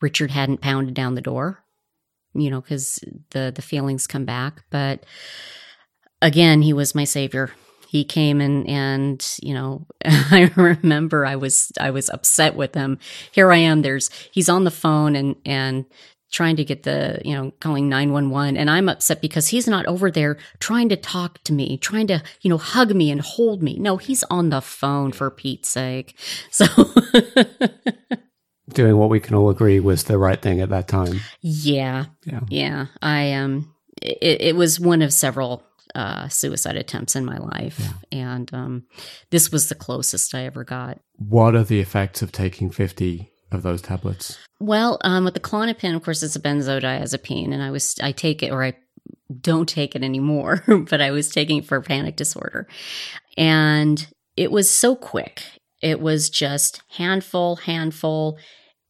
Richard 0.00 0.30
hadn't 0.30 0.60
pounded 0.60 0.94
down 0.94 1.14
the 1.14 1.20
door, 1.20 1.64
you 2.34 2.50
know, 2.50 2.60
because 2.60 2.98
the 3.30 3.52
the 3.54 3.62
feelings 3.62 4.06
come 4.06 4.24
back. 4.24 4.64
But 4.70 5.04
again, 6.20 6.62
he 6.62 6.72
was 6.72 6.94
my 6.94 7.04
savior. 7.04 7.52
He 7.88 8.04
came 8.04 8.40
and 8.40 8.68
and 8.68 9.36
you 9.42 9.54
know 9.54 9.86
I 10.04 10.50
remember 10.56 11.24
I 11.24 11.36
was 11.36 11.72
I 11.80 11.90
was 11.90 12.10
upset 12.10 12.54
with 12.54 12.74
him. 12.74 12.98
Here 13.32 13.50
I 13.52 13.58
am. 13.58 13.82
There's 13.82 14.10
he's 14.32 14.48
on 14.48 14.64
the 14.64 14.70
phone 14.70 15.16
and 15.16 15.36
and 15.44 15.86
trying 16.30 16.56
to 16.56 16.64
get 16.64 16.82
the, 16.82 17.20
you 17.24 17.34
know, 17.34 17.52
calling 17.60 17.88
911. 17.88 18.56
And 18.56 18.70
I'm 18.70 18.88
upset 18.88 19.20
because 19.20 19.48
he's 19.48 19.68
not 19.68 19.86
over 19.86 20.10
there 20.10 20.36
trying 20.58 20.88
to 20.88 20.96
talk 20.96 21.42
to 21.44 21.52
me, 21.52 21.78
trying 21.78 22.06
to, 22.08 22.22
you 22.40 22.50
know, 22.50 22.58
hug 22.58 22.94
me 22.94 23.10
and 23.10 23.20
hold 23.20 23.62
me. 23.62 23.78
No, 23.78 23.96
he's 23.96 24.24
on 24.24 24.50
the 24.50 24.60
phone 24.60 25.12
for 25.12 25.30
Pete's 25.30 25.68
sake. 25.68 26.18
So. 26.50 26.66
Doing 28.70 28.96
what 28.96 29.10
we 29.10 29.20
can 29.20 29.34
all 29.34 29.48
agree 29.48 29.78
was 29.78 30.04
the 30.04 30.18
right 30.18 30.40
thing 30.40 30.60
at 30.60 30.70
that 30.70 30.88
time. 30.88 31.20
Yeah. 31.40 32.06
Yeah. 32.24 32.40
Yeah. 32.48 32.86
I, 33.00 33.32
um, 33.34 33.72
it, 34.02 34.40
it 34.40 34.56
was 34.56 34.80
one 34.80 35.02
of 35.02 35.12
several 35.12 35.62
uh, 35.94 36.28
suicide 36.28 36.76
attempts 36.76 37.16
in 37.16 37.24
my 37.24 37.38
life. 37.38 37.78
Yeah. 37.78 38.18
And 38.18 38.52
um, 38.52 38.84
this 39.30 39.52
was 39.52 39.68
the 39.68 39.74
closest 39.74 40.34
I 40.34 40.44
ever 40.44 40.64
got. 40.64 41.00
What 41.14 41.54
are 41.54 41.64
the 41.64 41.80
effects 41.80 42.20
of 42.20 42.32
taking 42.32 42.70
50 42.70 43.30
of 43.52 43.62
those 43.62 43.82
tablets? 43.82 44.38
Well, 44.60 44.98
um, 45.04 45.24
with 45.24 45.34
the 45.34 45.40
Klonopin, 45.40 45.94
of 45.94 46.02
course, 46.02 46.22
it's 46.22 46.36
a 46.36 46.40
benzodiazepine, 46.40 47.52
and 47.52 47.62
I 47.62 47.70
was 47.70 47.96
I 48.02 48.12
take 48.12 48.42
it 48.42 48.50
or 48.50 48.64
I 48.64 48.74
don't 49.40 49.68
take 49.68 49.94
it 49.94 50.02
anymore, 50.02 50.64
but 50.90 51.00
I 51.00 51.10
was 51.10 51.30
taking 51.30 51.58
it 51.58 51.66
for 51.66 51.80
panic 51.80 52.16
disorder, 52.16 52.66
and 53.36 54.06
it 54.36 54.50
was 54.50 54.70
so 54.70 54.96
quick. 54.96 55.42
It 55.82 56.00
was 56.00 56.30
just 56.30 56.82
handful, 56.88 57.56
handful, 57.56 58.38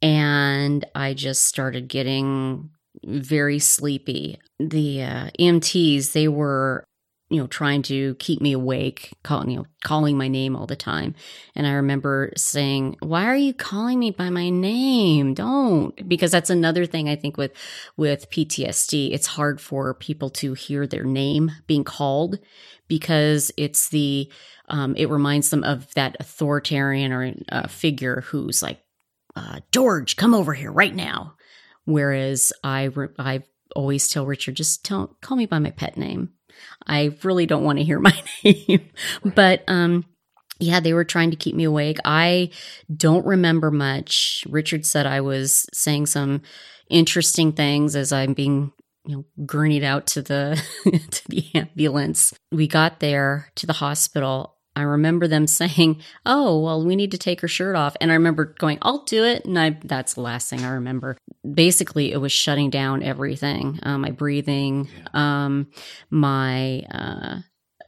and 0.01 0.85
I 0.95 1.14
just 1.14 1.42
started 1.42 1.88
getting 1.88 2.71
very 3.05 3.59
sleepy. 3.59 4.38
The 4.59 5.03
uh, 5.03 5.31
EMTs 5.38 6.12
they 6.12 6.29
were 6.29 6.86
you 7.29 7.41
know 7.41 7.47
trying 7.49 7.83
to 7.83 8.15
keep 8.17 8.41
me 8.41 8.53
awake 8.53 9.12
calling 9.25 9.51
you 9.51 9.57
know 9.57 9.67
calling 9.85 10.17
my 10.17 10.29
name 10.29 10.55
all 10.55 10.67
the 10.67 10.77
time. 10.77 11.15
And 11.55 11.67
i 11.67 11.73
remember 11.73 12.33
saying 12.37 12.97
why 13.01 13.27
are 13.27 13.37
you 13.37 13.53
calling 13.53 13.99
me 13.99 14.11
by 14.11 14.31
my 14.31 14.49
name? 14.49 15.35
Don't. 15.35 16.09
Because 16.09 16.31
that's 16.31 16.51
another 16.51 16.87
thing 16.87 17.09
i 17.09 17.17
think 17.17 17.37
with 17.37 17.53
with 17.97 18.31
ptsd 18.31 19.12
it's 19.12 19.27
hard 19.27 19.61
for 19.61 19.95
people 19.95 20.31
to 20.31 20.55
hear 20.55 20.87
their 20.87 21.05
name 21.05 21.51
being 21.67 21.85
called 21.85 22.39
because 22.89 23.51
it's 23.57 23.89
the 23.89 24.31
um, 24.69 24.97
it 24.97 25.09
reminds 25.09 25.51
them 25.51 25.65
of 25.65 25.93
that 25.95 26.17
authoritarian 26.21 27.12
or 27.12 27.33
uh, 27.51 27.67
figure 27.69 28.23
who's 28.23 28.62
like 28.62 28.81
uh, 29.35 29.61
george 29.73 30.17
come 30.17 30.35
over 30.35 30.55
here 30.55 30.73
right 30.73 30.95
now. 30.95 31.35
Whereas 31.85 32.53
i 32.62 32.89
i 33.19 33.43
always 33.75 34.09
tell 34.09 34.25
richard 34.25 34.55
just 34.55 34.85
tell 34.85 35.17
call 35.21 35.37
me 35.37 35.47
by 35.47 35.59
my 35.59 35.71
pet 35.71 35.97
name 35.97 36.31
I 36.87 37.16
really 37.23 37.47
don't 37.47 37.64
want 37.64 37.79
to 37.79 37.85
hear 37.85 37.99
my 38.01 38.19
name. 38.45 38.90
But 39.25 39.64
um 39.69 40.05
yeah, 40.59 40.81
they 40.81 40.95
were 40.95 41.05
trying 41.05 41.31
to 41.31 41.37
keep 41.37 41.55
me 41.55 41.64
awake. 41.64 41.99
I 42.05 42.51
don't 42.95 43.27
remember 43.27 43.71
much. 43.71 44.42
Richard 44.49 44.87
said 44.87 45.07
I 45.07 45.21
was 45.21 45.66
saying 45.75 46.07
some 46.07 46.42
interesting 46.88 47.53
things 47.53 47.95
as 47.95 48.12
I'm 48.12 48.33
being 48.33 48.73
you 49.05 49.16
know 49.16 49.45
gurneyed 49.45 49.85
out 49.85 50.07
to 50.09 50.23
the 50.23 50.62
to 51.11 51.29
the 51.29 51.45
ambulance. 51.55 52.33
We 52.51 52.66
got 52.69 53.01
there 53.01 53.51
to 53.57 53.66
the 53.66 53.75
hospital 53.75 54.56
I 54.77 54.83
remember 54.83 55.27
them 55.27 55.47
saying, 55.47 56.01
"Oh, 56.25 56.61
well, 56.61 56.85
we 56.85 56.95
need 56.95 57.11
to 57.12 57.19
take 57.19 57.41
her 57.41 57.49
shirt 57.49 57.75
off." 57.75 57.97
And 58.01 58.11
I 58.11 58.15
remember 58.15 58.45
going, 58.45 58.79
"I'll 58.83 59.05
do 59.05 59.25
it." 59.25 59.45
And 59.45 59.59
I 59.59 59.79
that's 59.83 60.15
the 60.15 60.21
last 60.21 60.49
thing 60.49 60.65
I 60.65 60.71
remember. 60.71 61.17
Basically, 61.51 62.12
it 62.12 62.19
was 62.19 62.33
shutting 62.33 62.71
down 62.71 63.03
everything. 63.03 63.81
Uh, 63.83 63.99
my 63.99 64.11
breathing, 64.11 64.89
um, 65.15 65.69
my 66.11 66.81
uh, 66.93 67.39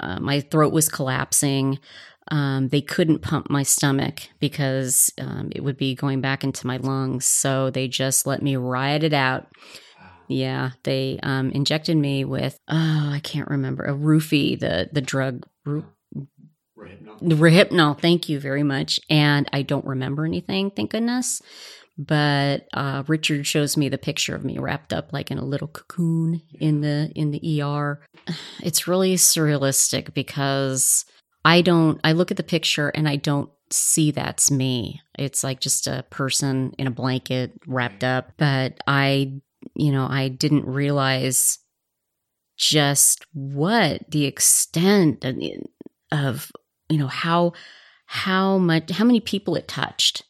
uh, 0.01 0.18
my 0.20 0.40
throat 0.40 0.72
was 0.72 0.88
collapsing. 0.88 1.79
Um, 2.31 2.68
they 2.68 2.83
couldn't 2.83 3.20
pump 3.20 3.48
my 3.48 3.62
stomach 3.62 4.20
because 4.38 5.11
um, 5.18 5.48
it 5.55 5.62
would 5.62 5.79
be 5.79 5.94
going 5.94 6.20
back 6.20 6.44
into 6.44 6.66
my 6.66 6.77
lungs. 6.77 7.24
So 7.24 7.70
they 7.70 7.88
just 7.88 8.27
let 8.27 8.42
me 8.42 8.57
ride 8.57 9.03
it 9.03 9.14
out. 9.14 9.46
Yeah, 10.29 10.72
they 10.85 11.18
um, 11.22 11.51
injected 11.53 11.96
me 11.96 12.24
with 12.24 12.59
oh, 12.68 13.11
I 13.14 13.20
can't 13.22 13.48
remember 13.48 13.85
a 13.85 13.94
roofie, 13.94 14.59
the 14.59 14.90
the 14.92 15.01
drug. 15.01 15.46
Rohypnol. 17.20 18.00
Thank 18.00 18.28
you 18.28 18.40
very 18.40 18.62
much. 18.62 19.00
And 19.10 19.48
I 19.52 19.62
don't 19.62 19.84
remember 19.84 20.24
anything, 20.24 20.70
thank 20.70 20.90
goodness. 20.92 21.42
But 21.98 22.68
uh, 22.72 23.02
Richard 23.08 23.44
shows 23.44 23.76
me 23.76 23.88
the 23.88 23.98
picture 23.98 24.36
of 24.36 24.44
me 24.44 24.58
wrapped 24.58 24.92
up 24.92 25.12
like 25.12 25.32
in 25.32 25.38
a 25.38 25.44
little 25.44 25.66
cocoon 25.66 26.42
in 26.60 26.80
the 26.80 27.10
in 27.16 27.32
the 27.32 27.60
ER. 27.60 28.00
It's 28.62 28.86
really 28.86 29.16
surrealistic 29.16 30.14
because 30.14 31.04
I 31.44 31.60
don't. 31.60 32.00
I 32.04 32.12
look 32.12 32.30
at 32.30 32.36
the 32.36 32.44
picture 32.44 32.90
and 32.90 33.08
I 33.08 33.16
don't 33.16 33.50
see 33.72 34.12
that's 34.12 34.48
me. 34.50 35.00
It's 35.18 35.42
like 35.42 35.58
just 35.58 35.88
a 35.88 36.04
person 36.08 36.72
in 36.78 36.86
a 36.86 36.92
blanket 36.92 37.52
wrapped 37.66 38.04
up. 38.04 38.32
But 38.36 38.78
I, 38.86 39.40
you 39.74 39.90
know, 39.90 40.06
I 40.08 40.28
didn't 40.28 40.66
realize 40.66 41.58
just 42.56 43.24
what 43.32 44.08
the 44.10 44.24
extent 44.24 45.24
of 46.12 46.52
you 46.88 46.98
know 46.98 47.09
how 47.09 47.53
how 48.07 48.59
much 48.59 48.90
how 48.90 49.05
many 49.05 49.20
people 49.20 49.55
it 49.55 49.68
touched 49.68 50.22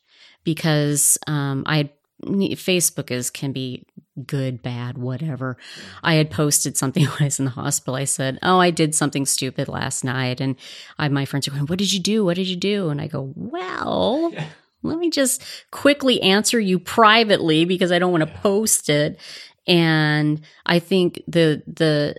because 0.45 1.19
um, 1.27 1.65
I 1.67 1.91
Facebook 2.25 3.11
is 3.11 3.31
can 3.31 3.53
be 3.53 3.87
good, 4.27 4.61
bad, 4.63 4.99
whatever. 4.99 5.57
I 6.03 6.15
had 6.15 6.31
posted 6.31 6.77
something 6.77 7.05
when 7.07 7.17
I 7.21 7.25
was 7.25 7.39
in 7.39 7.45
the 7.45 7.53
hospital. 7.53 7.95
I 7.95 8.05
said, 8.05 8.39
"Oh, 8.43 8.59
I 8.59 8.71
did 8.71 8.95
something 8.95 9.27
stupid 9.27 9.69
last 9.69 10.05
night," 10.05 10.41
and 10.41 10.57
I, 10.99 11.09
my 11.09 11.25
friends 11.25 11.47
are 11.47 11.53
going, 11.53 11.67
"What 11.67 11.79
did 11.79 11.93
you 11.93 12.01
do? 12.01 12.25
What 12.25 12.37
did 12.37 12.49
you 12.49 12.57
do?" 12.57 12.89
And 12.91 13.01
I 13.01 13.07
go, 13.07 13.33
"Well." 13.35 14.33
Let 14.85 14.99
me 14.99 15.11
just 15.11 15.43
quickly 15.73 16.23
answer 16.23 16.61
you 16.61 16.79
privately 16.79 17.65
because 17.65 17.91
I 17.91 17.99
don't 17.99 18.13
want 18.13 18.23
to 18.23 18.39
post 18.39 18.89
it. 18.89 19.19
And 19.67 20.41
I 20.65 20.79
think 20.79 21.21
the 21.27 21.65
the 21.67 22.15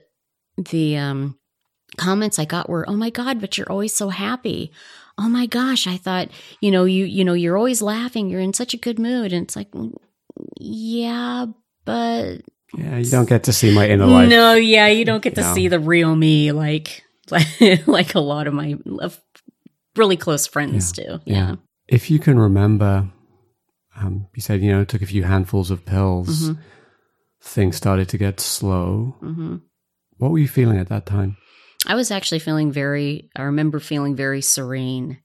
the 0.58 0.98
um 0.98 1.39
comments 2.00 2.40
I 2.40 2.46
got 2.46 2.70
were, 2.70 2.90
"Oh 2.90 2.96
my 2.96 3.10
god, 3.12 3.40
but 3.42 3.58
you're 3.58 3.72
always 3.72 3.94
so 3.94 4.10
happy." 4.10 4.72
Oh 5.18 5.28
my 5.30 5.46
gosh, 5.46 5.86
I 5.86 5.98
thought, 5.98 6.30
you 6.62 6.72
know, 6.72 6.86
you 6.86 7.04
you 7.06 7.24
know, 7.26 7.34
you're 7.34 7.58
always 7.58 7.82
laughing, 7.82 8.30
you're 8.30 8.40
in 8.42 8.54
such 8.54 8.74
a 8.74 8.78
good 8.86 8.98
mood 8.98 9.34
and 9.34 9.44
it's 9.46 9.56
like 9.56 9.68
yeah, 10.60 11.46
but 11.86 12.42
yeah, 12.78 12.98
you 12.98 13.10
don't 13.12 13.28
get 13.30 13.44
to 13.44 13.54
see 13.54 13.74
my 13.74 13.88
inner 13.88 14.06
life. 14.06 14.30
No, 14.30 14.54
yeah, 14.54 14.88
you 14.88 15.06
don't 15.06 15.22
get 15.24 15.36
to 15.36 15.42
No. 15.42 15.54
see 15.54 15.68
the 15.68 15.80
real 15.80 16.16
me 16.16 16.52
like 16.52 17.04
like, 17.32 17.48
like 17.88 18.16
a 18.16 18.20
lot 18.20 18.48
of 18.48 18.54
my 18.54 18.78
really 19.96 20.18
close 20.18 20.48
friends 20.48 20.92
do. 20.92 21.20
Yeah. 21.26 21.56
If 21.88 22.10
you 22.10 22.20
can 22.20 22.40
remember, 22.40 23.10
um, 23.98 24.28
you 24.36 24.42
said, 24.42 24.62
you 24.62 24.72
know, 24.72 24.84
took 24.86 25.02
a 25.02 25.06
few 25.08 25.24
handfuls 25.24 25.72
of 25.72 25.86
pills, 25.86 26.50
Mhm. 26.50 26.58
things 27.42 27.76
started 27.76 28.08
to 28.10 28.18
get 28.18 28.40
slow. 28.40 29.16
hmm 29.20 29.58
What 30.18 30.32
were 30.32 30.40
you 30.40 30.48
feeling 30.48 30.78
at 30.80 30.90
that 30.90 31.06
time? 31.06 31.38
I 31.86 31.96
was 31.96 32.12
actually 32.12 32.40
feeling 32.40 32.72
very 32.72 33.30
I 33.36 33.44
remember 33.44 33.80
feeling 33.80 34.16
very 34.16 34.42
serene. 34.42 35.20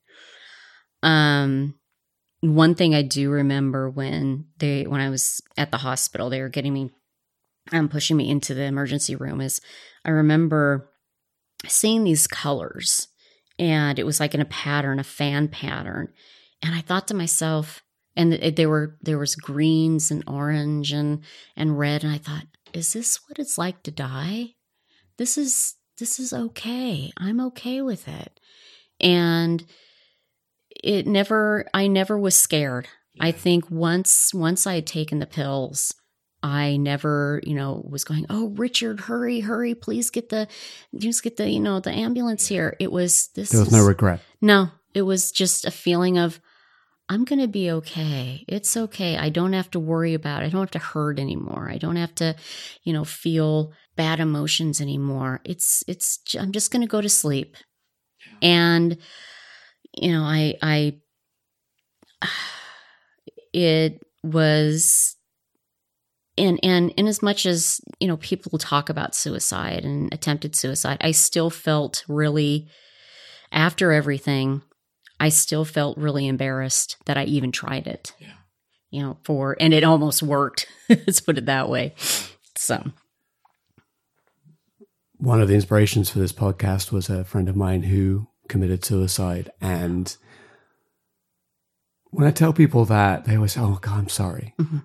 Um 1.02 1.74
one 2.40 2.74
thing 2.74 2.94
I 2.94 3.02
do 3.02 3.30
remember 3.30 3.88
when 3.88 4.46
they 4.58 4.84
when 4.84 5.00
I 5.00 5.08
was 5.08 5.40
at 5.56 5.70
the 5.70 5.78
hospital, 5.78 6.30
they 6.30 6.40
were 6.40 6.48
getting 6.48 6.72
me 6.72 6.90
um 7.72 7.88
pushing 7.88 8.16
me 8.16 8.30
into 8.30 8.54
the 8.54 8.64
emergency 8.64 9.16
room 9.16 9.40
is 9.40 9.60
I 10.04 10.10
remember 10.10 10.90
seeing 11.66 12.04
these 12.04 12.26
colors 12.26 13.08
and 13.58 13.98
it 13.98 14.06
was 14.06 14.20
like 14.20 14.34
in 14.34 14.40
a 14.40 14.46
pattern, 14.46 14.98
a 14.98 15.04
fan 15.04 15.48
pattern. 15.48 16.08
And 16.62 16.74
I 16.74 16.80
thought 16.80 17.08
to 17.08 17.14
myself, 17.14 17.82
and 18.16 18.32
there 18.32 18.68
were 18.68 18.96
there 19.02 19.18
was 19.18 19.34
greens 19.34 20.10
and 20.10 20.24
orange 20.26 20.92
and 20.92 21.22
and 21.56 21.78
red, 21.78 22.04
and 22.04 22.12
I 22.12 22.18
thought, 22.18 22.46
is 22.72 22.92
this 22.92 23.20
what 23.28 23.38
it's 23.38 23.58
like 23.58 23.82
to 23.84 23.90
die? 23.90 24.54
This 25.18 25.36
is 25.38 25.74
this 25.98 26.18
is 26.18 26.32
okay. 26.32 27.12
I'm 27.16 27.40
okay 27.40 27.82
with 27.82 28.08
it. 28.08 28.40
And 29.00 29.64
it 30.82 31.06
never 31.06 31.66
I 31.72 31.86
never 31.86 32.18
was 32.18 32.34
scared. 32.34 32.88
I 33.20 33.30
think 33.30 33.70
once 33.70 34.34
once 34.34 34.66
I 34.66 34.74
had 34.76 34.86
taken 34.86 35.20
the 35.20 35.26
pills, 35.26 35.94
I 36.42 36.76
never, 36.76 37.40
you 37.44 37.54
know, 37.54 37.86
was 37.88 38.04
going, 38.04 38.26
"Oh, 38.28 38.48
Richard, 38.48 39.00
hurry, 39.00 39.40
hurry, 39.40 39.74
please 39.74 40.10
get 40.10 40.30
the 40.30 40.48
just 40.98 41.22
get 41.22 41.36
the, 41.36 41.48
you 41.48 41.60
know, 41.60 41.80
the 41.80 41.92
ambulance 41.92 42.46
here." 42.48 42.76
It 42.80 42.90
was 42.90 43.28
this 43.34 43.50
There 43.50 43.60
was 43.60 43.72
no 43.72 43.84
regret. 43.84 44.20
no, 44.40 44.70
it 44.94 45.02
was 45.02 45.30
just 45.30 45.64
a 45.64 45.70
feeling 45.70 46.18
of 46.18 46.40
I'm 47.08 47.24
going 47.24 47.40
to 47.40 47.48
be 47.48 47.70
okay. 47.70 48.44
It's 48.48 48.76
okay. 48.76 49.16
I 49.18 49.28
don't 49.28 49.52
have 49.52 49.70
to 49.72 49.80
worry 49.80 50.14
about 50.14 50.42
it. 50.42 50.46
I 50.46 50.48
don't 50.48 50.62
have 50.62 50.70
to 50.70 50.78
hurt 50.78 51.18
anymore. 51.18 51.68
I 51.70 51.76
don't 51.76 51.96
have 51.96 52.14
to, 52.16 52.34
you 52.82 52.92
know, 52.92 53.04
feel 53.04 53.72
bad 53.94 54.20
emotions 54.20 54.80
anymore. 54.80 55.40
It's 55.44 55.84
it's 55.86 56.20
I'm 56.38 56.52
just 56.52 56.70
going 56.70 56.82
to 56.82 56.88
go 56.88 57.00
to 57.00 57.08
sleep. 57.08 57.56
And 58.40 58.96
you 59.94 60.12
know, 60.12 60.22
I 60.22 60.54
I 60.62 60.98
it 63.52 64.00
was 64.22 65.16
and 66.36 66.58
and 66.62 66.90
in 66.92 67.06
as 67.06 67.22
much 67.22 67.46
as 67.46 67.80
you 68.00 68.08
know 68.08 68.16
people 68.16 68.58
talk 68.58 68.88
about 68.88 69.14
suicide 69.14 69.84
and 69.84 70.12
attempted 70.12 70.56
suicide 70.56 70.96
i 71.00 71.10
still 71.10 71.50
felt 71.50 72.04
really 72.08 72.66
after 73.52 73.92
everything 73.92 74.62
i 75.24 75.28
still 75.30 75.64
felt 75.64 75.96
really 75.98 76.26
embarrassed 76.26 76.96
that 77.06 77.16
i 77.16 77.24
even 77.24 77.50
tried 77.52 77.86
it 77.86 78.12
Yeah. 78.18 78.32
you 78.90 79.02
know 79.02 79.16
for 79.24 79.56
and 79.60 79.72
it 79.74 79.84
almost 79.84 80.22
worked 80.22 80.66
let's 80.88 81.20
put 81.20 81.38
it 81.38 81.46
that 81.46 81.68
way 81.68 81.94
so 82.56 82.76
One 85.18 85.40
of 85.40 85.48
the 85.48 85.54
inspirations 85.54 86.10
for 86.10 86.18
this 86.18 86.32
podcast 86.32 86.92
was 86.92 87.08
a 87.08 87.24
friend 87.24 87.48
of 87.48 87.56
mine 87.56 87.84
who 87.84 88.26
committed 88.48 88.84
suicide. 88.84 89.50
And 89.60 90.14
when 92.10 92.26
I 92.26 92.30
tell 92.30 92.52
people 92.52 92.84
that, 92.86 93.24
they 93.24 93.36
always 93.36 93.52
say, 93.52 93.60
Oh, 93.60 93.78
God, 93.80 93.98
I'm 93.98 94.08
sorry. 94.08 94.54
Mhm. 94.60 94.82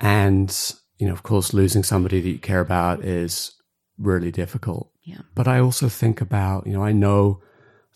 And, 0.00 0.74
you 0.98 1.06
know, 1.06 1.12
of 1.12 1.22
course, 1.22 1.52
losing 1.52 1.82
somebody 1.82 2.20
that 2.22 2.28
you 2.30 2.38
care 2.38 2.60
about 2.60 3.04
is 3.04 3.52
really 3.98 4.30
difficult. 4.32 4.90
Yeah. 5.02 5.20
But 5.34 5.46
I 5.46 5.58
also 5.60 5.88
think 5.88 6.20
about, 6.22 6.66
you 6.66 6.72
know, 6.72 6.82
I 6.82 6.92
know 6.92 7.40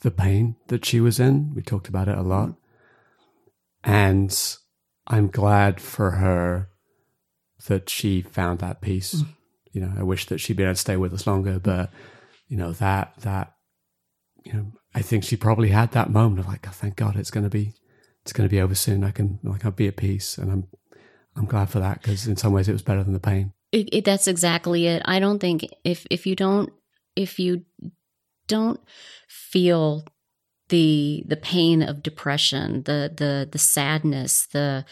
the 0.01 0.11
pain 0.11 0.57
that 0.69 0.85
she 0.85 1.01
was 1.01 1.19
in. 1.19 1.53
We 1.55 1.63
talked 1.63 1.89
about 1.89 2.09
it 2.09 2.17
a 2.19 2.23
lot. 2.23 2.55
And 3.85 4.37
I'm 5.07 5.29
glad 5.29 5.81
for 5.81 6.13
her 6.13 6.69
that 7.67 7.89
she 7.91 8.23
found 8.23 8.61
that 8.61 8.81
peace. 8.81 9.15
Mm. 9.17 9.27
You 9.73 9.81
know, 9.83 9.93
I 9.99 10.03
wish 10.03 10.27
that 10.27 10.39
she'd 10.39 10.57
been 10.57 10.67
able 10.67 10.75
to 10.75 10.81
stay 10.81 10.97
with 10.97 11.13
us 11.13 11.27
longer, 11.27 11.59
but 11.59 11.91
you 12.49 12.57
know, 12.57 12.73
that 12.73 13.15
that 13.21 13.55
you 14.45 14.53
know, 14.53 14.73
I 14.95 15.03
think 15.03 15.25
she 15.25 15.37
probably 15.37 15.69
had 15.69 15.93
that 15.93 16.11
moment 16.11 16.41
of 16.41 16.49
like, 16.49 16.67
oh, 16.67 16.73
thank 16.73 16.97
God 16.97 17.17
it's 17.17 17.31
gonna 17.31 17.51
be 17.51 17.75
it's 18.23 18.33
gonna 18.33 18.49
be 18.49 18.61
over 18.61 18.75
soon. 18.75 19.05
I 19.05 19.11
can 19.11 19.39
like 19.43 19.65
I'll 19.65 19.71
be 19.71 19.89
at 19.89 19.97
peace 19.97 20.39
and 20.39 20.51
I'm 20.51 20.69
I'm 21.37 21.47
glad 21.47 21.71
for 21.71 21.79
that 21.81 22.03
because 22.03 22.27
in 22.27 22.37
some 22.37 22.53
ways 22.53 22.69
it 22.69 22.73
was 22.73 22.83
better 22.83 23.05
than 23.05 23.13
the 23.13 23.21
pain. 23.21 23.53
it, 23.73 23.89
it, 23.93 24.05
that's 24.05 24.27
exactly 24.27 24.87
it 24.87 25.03
i 25.05 25.19
don't 25.19 25.41
think 25.41 25.67
if 25.85 26.07
if 26.11 26.27
you 26.27 26.35
don't 26.35 26.73
if 27.17 27.39
you 27.39 27.65
don't 28.49 28.81
feel 29.29 30.05
the 30.69 31.25
the 31.27 31.37
pain 31.37 31.83
of 31.83 32.03
depression 32.03 32.83
the 32.83 33.13
the 33.17 33.49
the 33.51 33.59
sadness 33.59 34.47
the 34.49 34.85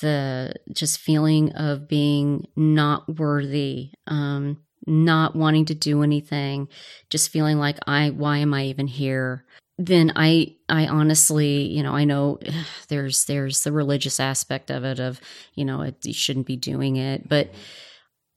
the 0.00 0.54
just 0.72 0.98
feeling 0.98 1.52
of 1.52 1.88
being 1.88 2.46
not 2.54 3.18
worthy 3.18 3.90
um 4.06 4.58
not 4.86 5.34
wanting 5.34 5.64
to 5.64 5.74
do 5.74 6.02
anything 6.02 6.68
just 7.10 7.30
feeling 7.30 7.58
like 7.58 7.78
i 7.86 8.10
why 8.10 8.38
am 8.38 8.54
i 8.54 8.64
even 8.64 8.86
here? 8.86 9.44
Then 9.76 10.12
i 10.16 10.56
i 10.68 10.86
honestly 10.86 11.62
you 11.62 11.82
know 11.82 11.94
i 11.94 12.04
know 12.04 12.38
there's 12.88 13.24
there's 13.24 13.62
the 13.62 13.72
religious 13.72 14.20
aspect 14.20 14.70
of 14.70 14.84
it 14.84 14.98
of 15.00 15.20
you 15.54 15.64
know 15.64 15.82
it, 15.82 15.96
you 16.04 16.12
shouldn't 16.12 16.46
be 16.46 16.56
doing 16.56 16.96
it 16.96 17.28
but 17.28 17.50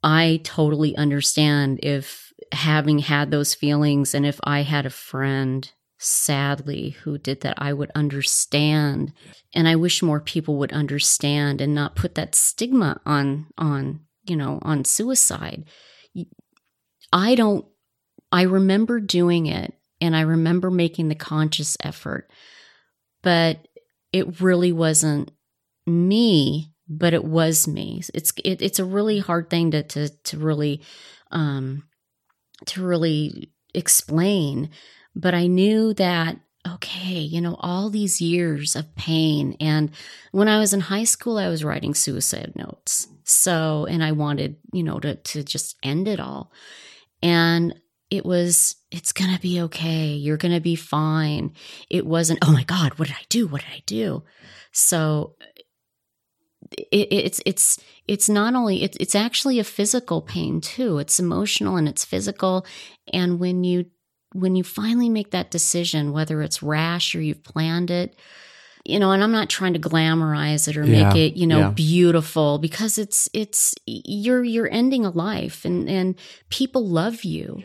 I 0.04 0.42
totally 0.44 0.96
understand 0.98 1.80
if 1.84 2.31
having 2.52 3.00
had 3.00 3.32
those 3.32 3.54
feelings 3.54 4.14
and 4.14 4.26
if 4.26 4.40
I 4.44 4.62
had 4.62 4.86
a 4.86 4.90
friend, 4.90 5.72
sadly, 5.98 6.92
who 7.04 7.18
did 7.18 7.42
that, 7.42 7.56
I 7.58 7.74
would 7.74 7.92
understand. 7.96 9.14
And 9.54 9.68
I 9.68 9.76
wish 9.76 10.02
more 10.02 10.20
people 10.20 10.58
would 10.58 10.74
understand 10.74 11.62
and 11.62 11.76
not 11.76 11.96
put 11.96 12.16
that 12.16 12.36
stigma 12.36 13.00
on, 13.06 13.48
on, 13.58 14.02
you 14.24 14.36
know, 14.36 14.60
on 14.64 14.86
suicide. 14.86 15.66
I 17.14 17.36
don't, 17.36 17.66
I 18.32 18.44
remember 18.44 19.00
doing 19.00 19.46
it 19.46 19.74
and 20.00 20.16
I 20.16 20.22
remember 20.22 20.72
making 20.72 21.10
the 21.10 21.16
conscious 21.16 21.78
effort, 21.84 22.32
but 23.22 23.68
it 24.12 24.42
really 24.42 24.72
wasn't 24.72 25.32
me 25.86 26.72
but 26.88 27.14
it 27.14 27.24
was 27.24 27.68
me 27.68 28.04
it's 28.14 28.34
it, 28.44 28.62
it's 28.62 28.80
a 28.80 28.86
really 28.86 29.20
hard 29.20 29.50
thing 29.50 29.72
to 29.72 29.82
to 29.82 30.10
to 30.10 30.38
really 30.38 30.82
um 31.32 31.84
to 32.66 32.84
really 32.86 33.52
explain 33.74 34.70
but 35.16 35.34
i 35.34 35.48
knew 35.48 35.94
that 35.94 36.38
okay 36.68 37.20
you 37.20 37.42
know 37.42 37.56
all 37.60 37.90
these 37.90 38.22
years 38.22 38.76
of 38.76 38.96
pain 38.96 39.56
and 39.60 39.92
when 40.32 40.48
i 40.48 40.60
was 40.60 40.74
in 40.74 40.80
high 40.80 41.04
school 41.04 41.38
i 41.38 41.48
was 41.48 41.64
writing 41.64 41.94
suicide 41.94 42.54
notes. 42.56 43.08
So 43.24 43.86
and 43.90 44.04
i 44.04 44.12
wanted 44.12 44.58
you 44.74 44.84
know 44.84 45.00
to 45.00 45.16
to 45.16 45.44
just 45.44 45.78
end 45.84 46.08
it 46.08 46.20
all. 46.20 46.52
And 47.24 47.76
it 48.10 48.26
was 48.26 48.76
it's 48.92 49.14
gonna 49.14 49.40
be 49.40 49.62
okay. 49.62 50.08
You're 50.08 50.38
gonna 50.38 50.60
be 50.60 50.76
fine. 50.76 51.54
It 51.90 52.06
wasn't 52.06 52.40
oh 52.42 52.52
my 52.52 52.64
god 52.64 52.94
what 53.00 53.08
did 53.08 53.18
i 53.18 53.26
do? 53.30 53.48
What 53.48 53.62
did 53.62 53.72
i 53.72 53.84
do? 53.86 54.24
So 54.72 55.36
it, 56.72 57.08
it's 57.12 57.42
it's 57.46 57.80
it's 58.08 58.30
not 58.30 58.56
only 58.56 58.84
it's 58.84 58.98
it's 58.98 59.16
actually 59.16 59.60
a 59.60 59.64
physical 59.64 60.22
pain 60.22 60.62
too 60.62 60.98
it's 61.00 61.20
emotional 61.20 61.76
and 61.76 61.88
it's 61.88 62.06
physical 62.06 62.66
and 63.12 63.40
when 63.40 63.64
you 63.64 63.86
when 64.34 64.56
you 64.56 64.64
finally 64.64 65.10
make 65.10 65.32
that 65.32 65.52
decision 65.52 66.12
whether 66.14 66.42
it's 66.42 66.64
rash 66.64 67.14
or 67.14 67.22
you've 67.22 67.44
planned 67.44 67.92
it 67.92 68.16
you 68.86 69.00
know 69.00 69.12
and 69.12 69.24
i'm 69.24 69.32
not 69.34 69.50
trying 69.50 69.74
to 69.74 69.80
glamorize 69.80 70.68
it 70.68 70.78
or 70.78 70.86
Yeah, 70.86 71.10
make 71.10 71.16
it 71.16 71.36
you 71.38 71.46
know 71.46 71.60
yeah. 71.60 71.72
beautiful 71.72 72.58
because 72.58 72.98
it's 72.98 73.30
it's 73.34 73.76
you're 73.86 74.44
you're 74.44 74.72
ending 74.72 75.06
a 75.06 75.10
life 75.12 75.66
and 75.66 75.90
and 75.90 76.16
people 76.50 76.88
love 76.88 77.24
you 77.24 77.64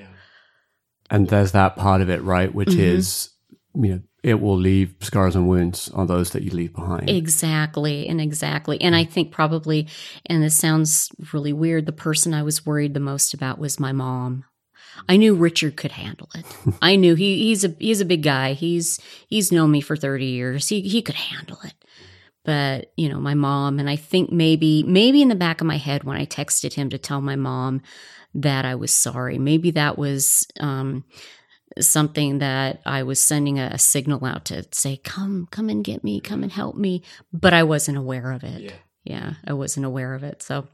And 1.09 1.29
there's 1.29 1.53
that 1.53 1.77
part 1.77 2.01
of 2.01 2.11
it, 2.11 2.21
right? 2.23 2.53
Which 2.53 2.71
Mhm. 2.71 2.81
is 2.81 3.31
you 3.77 3.95
know, 3.95 4.01
it 4.23 4.41
will 4.41 4.57
leave 4.57 4.95
scars 5.01 5.37
and 5.37 5.49
wounds 5.49 5.89
on 5.91 6.09
those 6.09 6.31
that 6.31 6.43
you 6.43 6.51
leave 6.51 6.75
behind. 6.75 7.09
Exactly. 7.09 8.09
And 8.09 8.21
exactly. 8.21 8.81
And 8.81 8.97
I 8.97 9.05
think 9.05 9.31
probably, 9.31 9.87
and 10.27 10.43
this 10.43 10.57
sounds 10.57 11.11
really 11.33 11.53
weird, 11.53 11.87
the 11.87 11.93
person 11.93 12.35
I 12.35 12.43
was 12.43 12.67
worried 12.67 12.95
the 12.95 13.01
most 13.01 13.35
about 13.35 13.59
was 13.59 13.79
my 13.79 13.93
mom. 13.93 14.45
I 15.09 15.17
knew 15.17 15.35
Richard 15.35 15.77
could 15.77 15.93
handle 15.93 16.29
it. 16.35 16.45
I 16.83 16.97
knew 16.97 17.15
he, 17.15 17.45
he's 17.45 17.65
a 17.65 17.75
he's 17.79 18.01
a 18.01 18.07
big 18.07 18.23
guy. 18.23 18.55
He's 18.55 18.99
he's 19.29 19.53
known 19.53 19.71
me 19.71 19.81
for 19.81 19.95
30 19.95 20.25
years. 20.25 20.69
He 20.69 20.81
he 20.81 21.03
could 21.03 21.15
handle 21.15 21.59
it. 21.65 21.75
But, 22.45 22.93
you 22.97 23.09
know, 23.09 23.19
my 23.19 23.35
mom 23.35 23.79
and 23.79 23.91
I 23.91 23.97
think 23.97 24.33
maybe 24.33 24.83
maybe 24.85 25.21
in 25.21 25.29
the 25.29 25.35
back 25.35 25.61
of 25.61 25.67
my 25.67 25.79
head 25.79 26.05
when 26.05 26.17
I 26.17 26.27
texted 26.27 26.75
him 26.75 26.91
to 26.91 26.99
tell 26.99 27.21
my 27.21 27.37
mom 27.37 27.83
that 28.35 28.65
I 28.65 28.75
was 28.75 28.93
sorry, 28.93 29.39
maybe 29.39 29.71
that 29.73 29.99
was 29.99 30.47
um 30.59 31.05
something 31.81 32.39
that 32.39 32.81
I 32.87 33.03
was 33.03 33.23
sending 33.23 33.59
a, 33.59 33.71
a, 33.73 33.79
signal 33.79 34.25
out 34.25 34.47
to 34.47 34.65
say, 34.73 34.97
come, 34.99 35.49
come 35.51 35.69
and 35.69 35.85
get 35.85 36.03
me, 36.03 36.21
come 36.21 36.43
and 36.43 36.53
help 36.53 36.77
me. 36.77 37.03
But 37.33 37.53
I 37.53 37.63
wasn't 37.63 37.99
aware 37.99 38.33
of 38.33 38.45
it. 38.45 38.63
Yeah. 38.63 38.73
yeah, 39.05 39.35
I 39.47 39.53
wasn't 39.53 39.87
aware 39.87 40.15
of 40.15 40.23
it. 40.23 40.43
So, 40.43 40.67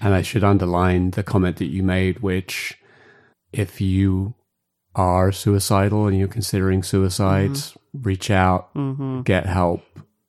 and 0.00 0.14
I 0.14 0.22
should 0.22 0.44
underline 0.44 1.10
the 1.12 1.22
comment 1.22 1.56
that 1.56 1.66
you 1.66 1.82
made, 1.82 2.20
which 2.20 2.78
if 3.52 3.80
you 3.80 4.34
are 4.94 5.32
suicidal 5.32 6.06
and 6.06 6.18
you're 6.18 6.28
considering 6.28 6.82
suicide, 6.82 7.50
mm-hmm. 7.50 8.02
reach 8.02 8.30
out, 8.30 8.72
mm-hmm. 8.74 9.22
get 9.22 9.46
help. 9.46 9.82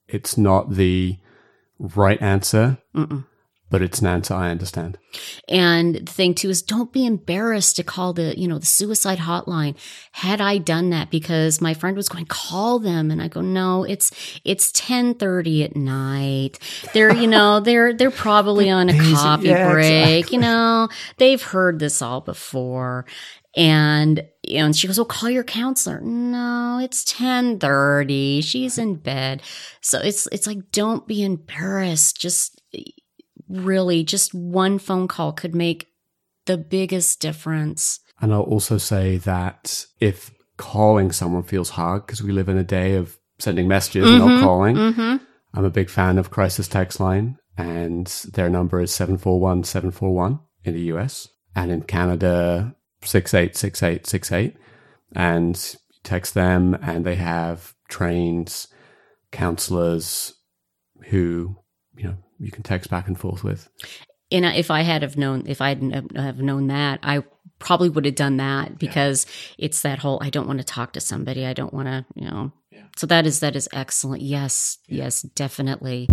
It's 0.08 0.38
not 0.38 0.72
the 0.74 1.18
right 1.80 2.22
answer. 2.22 2.78
Mm-mm 2.96 3.26
but 3.70 3.82
it's 3.82 4.00
an 4.00 4.08
answer 4.08 4.34
I 4.34 4.50
understand. 4.50 4.98
And 5.50 5.96
the 5.96 6.12
thing 6.12 6.34
too 6.34 6.50
is 6.50 6.62
don't 6.62 6.94
be 6.94 7.06
embarrassed 7.06 7.76
to 7.76 7.84
call 7.84 8.14
the, 8.14 8.38
you 8.40 8.48
know, 8.48 8.60
the 8.60 8.66
suicide 8.66 9.20
hotline. 9.20 9.76
Had 10.14 10.40
I 10.40 10.58
done 10.58 10.90
that 10.92 11.12
because 11.12 11.60
my 11.60 11.74
friend 11.74 11.98
was 11.98 12.08
going, 12.08 12.26
call 12.26 12.80
them. 12.80 13.12
And 13.12 13.22
I 13.22 13.28
go, 13.28 13.42
no, 13.42 13.84
it's, 13.84 14.12
it's 14.46 14.72
1030 14.72 15.64
at 15.64 15.76
night. 15.76 16.60
They're, 16.94 17.14
you 17.14 17.28
know, 17.28 17.60
they're, 17.62 17.94
they're 17.94 18.12
probably 18.12 18.70
on 18.70 18.90
a 18.90 18.98
coffee 19.14 19.48
yeah, 19.48 19.72
break. 19.72 20.20
Exactly. 20.20 20.36
You 20.36 20.42
know, 20.42 20.90
they've 21.18 21.42
heard 21.42 21.80
this 21.80 22.02
all 22.02 22.22
before. 22.22 23.06
And, 23.58 24.24
you 24.44 24.60
know, 24.60 24.66
and 24.66 24.76
she 24.76 24.86
goes, 24.88 25.00
Oh, 25.00 25.06
call 25.06 25.32
your 25.32 25.44
counselor. 25.44 26.00
No, 26.00 26.80
it's 26.82 27.04
1030. 27.12 28.42
She's 28.42 28.78
in 28.78 28.96
bed. 28.96 29.42
So 29.82 30.00
it's, 30.00 30.28
it's 30.32 30.46
like, 30.46 30.72
don't 30.72 31.08
be 31.08 31.24
embarrassed. 31.24 32.22
Just, 32.22 32.57
really 33.50 34.04
just 34.04 34.34
one 34.34 34.80
phone 34.80 35.08
call 35.08 35.32
could 35.32 35.56
make 35.56 35.88
the 36.46 36.58
biggest 36.58 37.20
difference. 37.20 38.00
And 38.20 38.34
I'll 38.34 38.42
also 38.42 38.78
say 38.78 39.18
that 39.18 39.86
if 40.00 40.32
calling 40.58 41.12
someone 41.12 41.44
feels 41.44 41.70
hard 41.72 42.06
because 42.06 42.24
we 42.24 42.32
live 42.32 42.50
in 42.50 42.58
a 42.58 42.64
day 42.64 42.96
of 42.96 43.18
sending 43.40 43.68
messages 43.68 44.06
mm-hmm, 44.06 44.22
and 44.22 44.36
not 44.36 44.44
calling, 44.44 44.76
mm-hmm. 44.76 45.18
I'm 45.54 45.66
a 45.66 45.70
big 45.70 45.90
fan 45.90 46.18
of 46.18 46.32
Crisis 46.32 46.68
Text 46.68 47.00
Line, 47.00 47.38
and 47.58 48.08
their 48.34 48.50
number 48.50 48.82
is 48.82 48.94
741 48.94 49.64
741 49.64 50.40
in 50.64 50.74
the 50.74 50.82
US 50.94 51.30
and 51.56 51.72
in 51.72 51.84
Canada 51.84 52.76
686868. 53.02 54.56
And 55.14 55.76
text 56.04 56.34
them, 56.34 56.78
and 56.82 57.06
they 57.06 57.16
have 57.16 57.74
trained 57.88 58.68
counselors 59.32 60.34
who, 61.06 61.58
you 61.96 62.04
know, 62.04 62.18
you 62.40 62.52
can 62.52 62.64
text 62.64 62.90
back 62.90 63.08
and 63.08 63.20
forth 63.20 63.44
with. 63.44 63.70
And 64.32 64.46
if 64.46 64.70
I 64.72 64.82
had 64.82 65.04
have 65.04 65.18
known, 65.18 65.44
if 65.48 65.62
I 65.62 65.70
hadn't 65.70 66.16
have 66.16 66.40
known 66.40 66.68
that, 66.68 67.00
I 67.02 67.24
probably 67.60 67.90
would 67.90 68.06
have 68.06 68.16
done 68.16 68.38
that 68.38 68.78
because 68.78 69.26
yeah. 69.58 69.66
it's 69.66 69.82
that 69.82 70.00
whole 70.00 70.20
I 70.22 70.30
don't 70.30 70.48
want 70.48 70.60
to 70.60 70.66
talk 70.66 70.94
to 70.94 71.00
somebody. 71.00 71.46
I 71.46 71.54
don't 71.54 71.74
want 71.74 71.88
to, 71.88 72.06
you 72.16 72.30
know. 72.30 72.52
Yeah. 72.72 72.84
So 72.98 73.08
that 73.08 73.26
is 73.26 73.40
that 73.40 73.56
is 73.56 73.70
excellent. 73.72 74.22
Yes, 74.22 74.80
yeah. 74.88 75.06
yes, 75.06 75.22
definitely. 75.22 76.08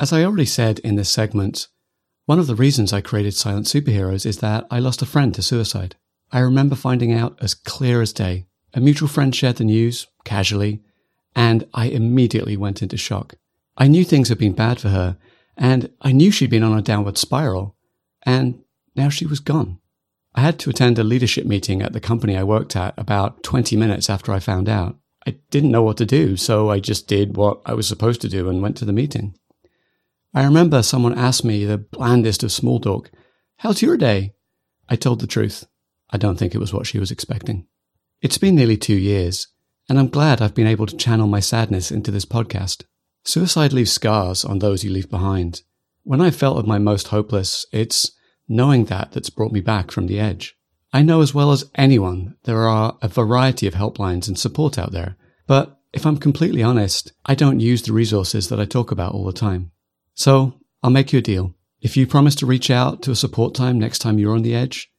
As 0.00 0.14
I 0.14 0.24
already 0.24 0.46
said 0.46 0.78
in 0.78 0.96
this 0.96 1.10
segment, 1.10 1.68
one 2.24 2.38
of 2.38 2.46
the 2.46 2.54
reasons 2.54 2.90
I 2.90 3.02
created 3.02 3.34
Silent 3.34 3.66
Superheroes 3.66 4.24
is 4.24 4.38
that 4.38 4.66
I 4.70 4.78
lost 4.78 5.02
a 5.02 5.06
friend 5.06 5.34
to 5.34 5.42
suicide. 5.42 5.94
I 6.32 6.38
remember 6.38 6.74
finding 6.74 7.12
out 7.12 7.36
as 7.42 7.52
clear 7.52 8.00
as 8.00 8.14
day. 8.14 8.46
A 8.72 8.80
mutual 8.80 9.08
friend 9.08 9.36
shared 9.36 9.56
the 9.56 9.64
news, 9.64 10.06
casually, 10.24 10.80
and 11.36 11.68
I 11.74 11.86
immediately 11.88 12.56
went 12.56 12.80
into 12.80 12.96
shock. 12.96 13.34
I 13.76 13.88
knew 13.88 14.02
things 14.02 14.30
had 14.30 14.38
been 14.38 14.54
bad 14.54 14.80
for 14.80 14.88
her, 14.88 15.18
and 15.54 15.90
I 16.00 16.12
knew 16.12 16.30
she'd 16.30 16.48
been 16.48 16.62
on 16.62 16.78
a 16.78 16.80
downward 16.80 17.18
spiral, 17.18 17.76
and 18.22 18.62
now 18.96 19.10
she 19.10 19.26
was 19.26 19.38
gone. 19.38 19.80
I 20.34 20.40
had 20.40 20.58
to 20.60 20.70
attend 20.70 20.98
a 20.98 21.04
leadership 21.04 21.44
meeting 21.44 21.82
at 21.82 21.92
the 21.92 22.00
company 22.00 22.38
I 22.38 22.44
worked 22.44 22.74
at 22.74 22.94
about 22.96 23.42
20 23.42 23.76
minutes 23.76 24.08
after 24.08 24.32
I 24.32 24.38
found 24.38 24.66
out. 24.66 24.96
I 25.26 25.36
didn't 25.50 25.72
know 25.72 25.82
what 25.82 25.98
to 25.98 26.06
do, 26.06 26.38
so 26.38 26.70
I 26.70 26.80
just 26.80 27.06
did 27.06 27.36
what 27.36 27.60
I 27.66 27.74
was 27.74 27.86
supposed 27.86 28.22
to 28.22 28.30
do 28.30 28.48
and 28.48 28.62
went 28.62 28.78
to 28.78 28.86
the 28.86 28.94
meeting. 28.94 29.34
I 30.32 30.44
remember 30.44 30.82
someone 30.82 31.18
asked 31.18 31.44
me, 31.44 31.64
the 31.64 31.78
blandest 31.78 32.44
of 32.44 32.52
small 32.52 32.78
talk, 32.78 33.10
How's 33.56 33.82
your 33.82 33.96
day? 33.96 34.34
I 34.88 34.96
told 34.96 35.20
the 35.20 35.26
truth. 35.26 35.66
I 36.08 36.18
don't 36.18 36.36
think 36.36 36.54
it 36.54 36.60
was 36.60 36.72
what 36.72 36.86
she 36.86 37.00
was 37.00 37.10
expecting. 37.10 37.66
It's 38.22 38.38
been 38.38 38.54
nearly 38.54 38.76
two 38.76 38.96
years, 38.96 39.48
and 39.88 39.98
I'm 39.98 40.08
glad 40.08 40.40
I've 40.40 40.54
been 40.54 40.68
able 40.68 40.86
to 40.86 40.96
channel 40.96 41.26
my 41.26 41.40
sadness 41.40 41.90
into 41.90 42.12
this 42.12 42.24
podcast. 42.24 42.84
Suicide 43.24 43.72
leaves 43.72 43.92
scars 43.92 44.44
on 44.44 44.60
those 44.60 44.84
you 44.84 44.90
leave 44.90 45.10
behind. 45.10 45.62
When 46.04 46.20
I 46.20 46.30
felt 46.30 46.58
at 46.58 46.66
my 46.66 46.78
most 46.78 47.08
hopeless, 47.08 47.66
it's 47.72 48.12
knowing 48.48 48.84
that 48.84 49.12
that's 49.12 49.30
brought 49.30 49.52
me 49.52 49.60
back 49.60 49.90
from 49.90 50.06
the 50.06 50.20
edge. 50.20 50.56
I 50.92 51.02
know 51.02 51.22
as 51.22 51.34
well 51.34 51.50
as 51.50 51.70
anyone 51.74 52.36
there 52.44 52.68
are 52.68 52.96
a 53.02 53.08
variety 53.08 53.66
of 53.66 53.74
helplines 53.74 54.28
and 54.28 54.38
support 54.38 54.78
out 54.78 54.92
there, 54.92 55.16
but 55.48 55.80
if 55.92 56.06
I'm 56.06 56.18
completely 56.18 56.62
honest, 56.62 57.12
I 57.26 57.34
don't 57.34 57.60
use 57.60 57.82
the 57.82 57.92
resources 57.92 58.48
that 58.48 58.60
I 58.60 58.64
talk 58.64 58.92
about 58.92 59.12
all 59.12 59.24
the 59.24 59.32
time. 59.32 59.72
So 60.20 60.52
I'll 60.82 60.90
make 60.90 61.14
you 61.14 61.18
a 61.18 61.22
deal. 61.22 61.54
If 61.80 61.96
you 61.96 62.06
promise 62.06 62.34
to 62.36 62.46
reach 62.46 62.70
out 62.70 63.00
to 63.04 63.10
a 63.10 63.16
support 63.16 63.54
time 63.54 63.78
next 63.78 64.00
time 64.00 64.18
you're 64.18 64.34
on 64.34 64.42
the 64.42 64.54
edge, 64.54 64.92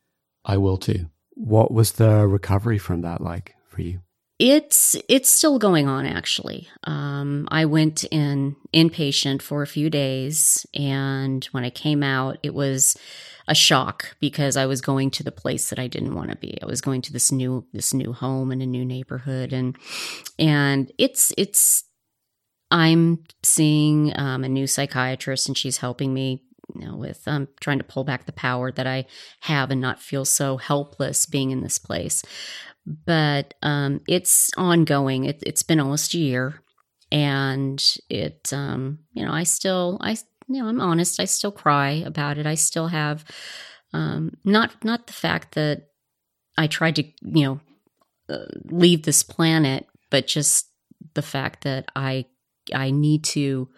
I 0.43 0.57
will 0.57 0.77
too. 0.77 1.11
What 1.35 1.71
was 1.71 1.91
the 1.91 2.27
recovery 2.27 2.79
from 2.79 3.01
that 3.01 3.21
like 3.21 3.53
for 3.69 3.83
you? 3.83 3.99
It's 4.39 4.95
it's 5.07 5.29
still 5.29 5.59
going 5.59 5.87
on 5.87 6.07
actually. 6.07 6.67
Um, 6.85 7.47
I 7.51 7.65
went 7.65 8.03
in 8.05 8.55
inpatient 8.73 9.43
for 9.43 9.61
a 9.61 9.67
few 9.67 9.91
days, 9.91 10.65
and 10.73 11.45
when 11.51 11.63
I 11.63 11.69
came 11.69 12.01
out, 12.01 12.39
it 12.41 12.55
was 12.55 12.97
a 13.47 13.53
shock 13.53 14.15
because 14.19 14.57
I 14.57 14.65
was 14.65 14.81
going 14.81 15.11
to 15.11 15.23
the 15.23 15.31
place 15.31 15.69
that 15.69 15.77
I 15.77 15.85
didn't 15.85 16.15
want 16.15 16.31
to 16.31 16.37
be. 16.37 16.57
I 16.63 16.65
was 16.65 16.81
going 16.81 17.03
to 17.03 17.13
this 17.13 17.31
new 17.31 17.63
this 17.73 17.93
new 17.93 18.11
home 18.11 18.51
in 18.51 18.59
a 18.59 18.65
new 18.65 18.83
neighborhood, 18.83 19.53
and 19.53 19.75
and 20.39 20.91
it's 20.97 21.31
it's 21.37 21.83
I'm 22.71 23.23
seeing 23.43 24.17
um, 24.17 24.43
a 24.43 24.49
new 24.49 24.65
psychiatrist, 24.65 25.47
and 25.47 25.57
she's 25.57 25.77
helping 25.77 26.13
me 26.13 26.41
you 26.75 26.85
know, 26.85 26.95
with 26.95 27.27
um, 27.27 27.47
trying 27.59 27.79
to 27.79 27.83
pull 27.83 28.03
back 28.03 28.25
the 28.25 28.31
power 28.31 28.71
that 28.71 28.87
I 28.87 29.05
have 29.41 29.71
and 29.71 29.81
not 29.81 29.99
feel 29.99 30.25
so 30.25 30.57
helpless 30.57 31.25
being 31.25 31.51
in 31.51 31.61
this 31.61 31.77
place. 31.77 32.23
But 32.85 33.53
um, 33.61 34.01
it's 34.07 34.51
ongoing. 34.57 35.25
It, 35.25 35.43
has 35.45 35.63
been 35.63 35.79
almost 35.79 36.13
a 36.13 36.17
year, 36.17 36.61
and 37.11 37.83
it, 38.09 38.51
um, 38.53 38.99
you 39.13 39.25
know, 39.25 39.31
I 39.31 39.43
still, 39.43 39.97
I, 40.01 40.11
you 40.47 40.61
know, 40.61 40.67
I'm 40.67 40.81
honest. 40.81 41.19
I 41.19 41.25
still 41.25 41.51
cry 41.51 41.91
about 41.91 42.37
it. 42.37 42.47
I 42.47 42.55
still 42.55 42.87
have, 42.87 43.23
um, 43.93 44.37
not 44.43 44.83
not 44.83 45.07
the 45.07 45.13
fact 45.13 45.53
that 45.55 45.89
I 46.57 46.67
tried 46.67 46.95
to, 46.95 47.03
you 47.03 47.45
know, 47.45 47.59
uh, 48.29 48.45
leave 48.65 49.03
this 49.03 49.21
planet, 49.21 49.85
but 50.09 50.25
just 50.25 50.67
the 51.13 51.21
fact 51.21 51.63
that 51.65 51.91
I 51.95 52.25
I 52.73 52.91
need 52.91 53.23
to 53.25 53.69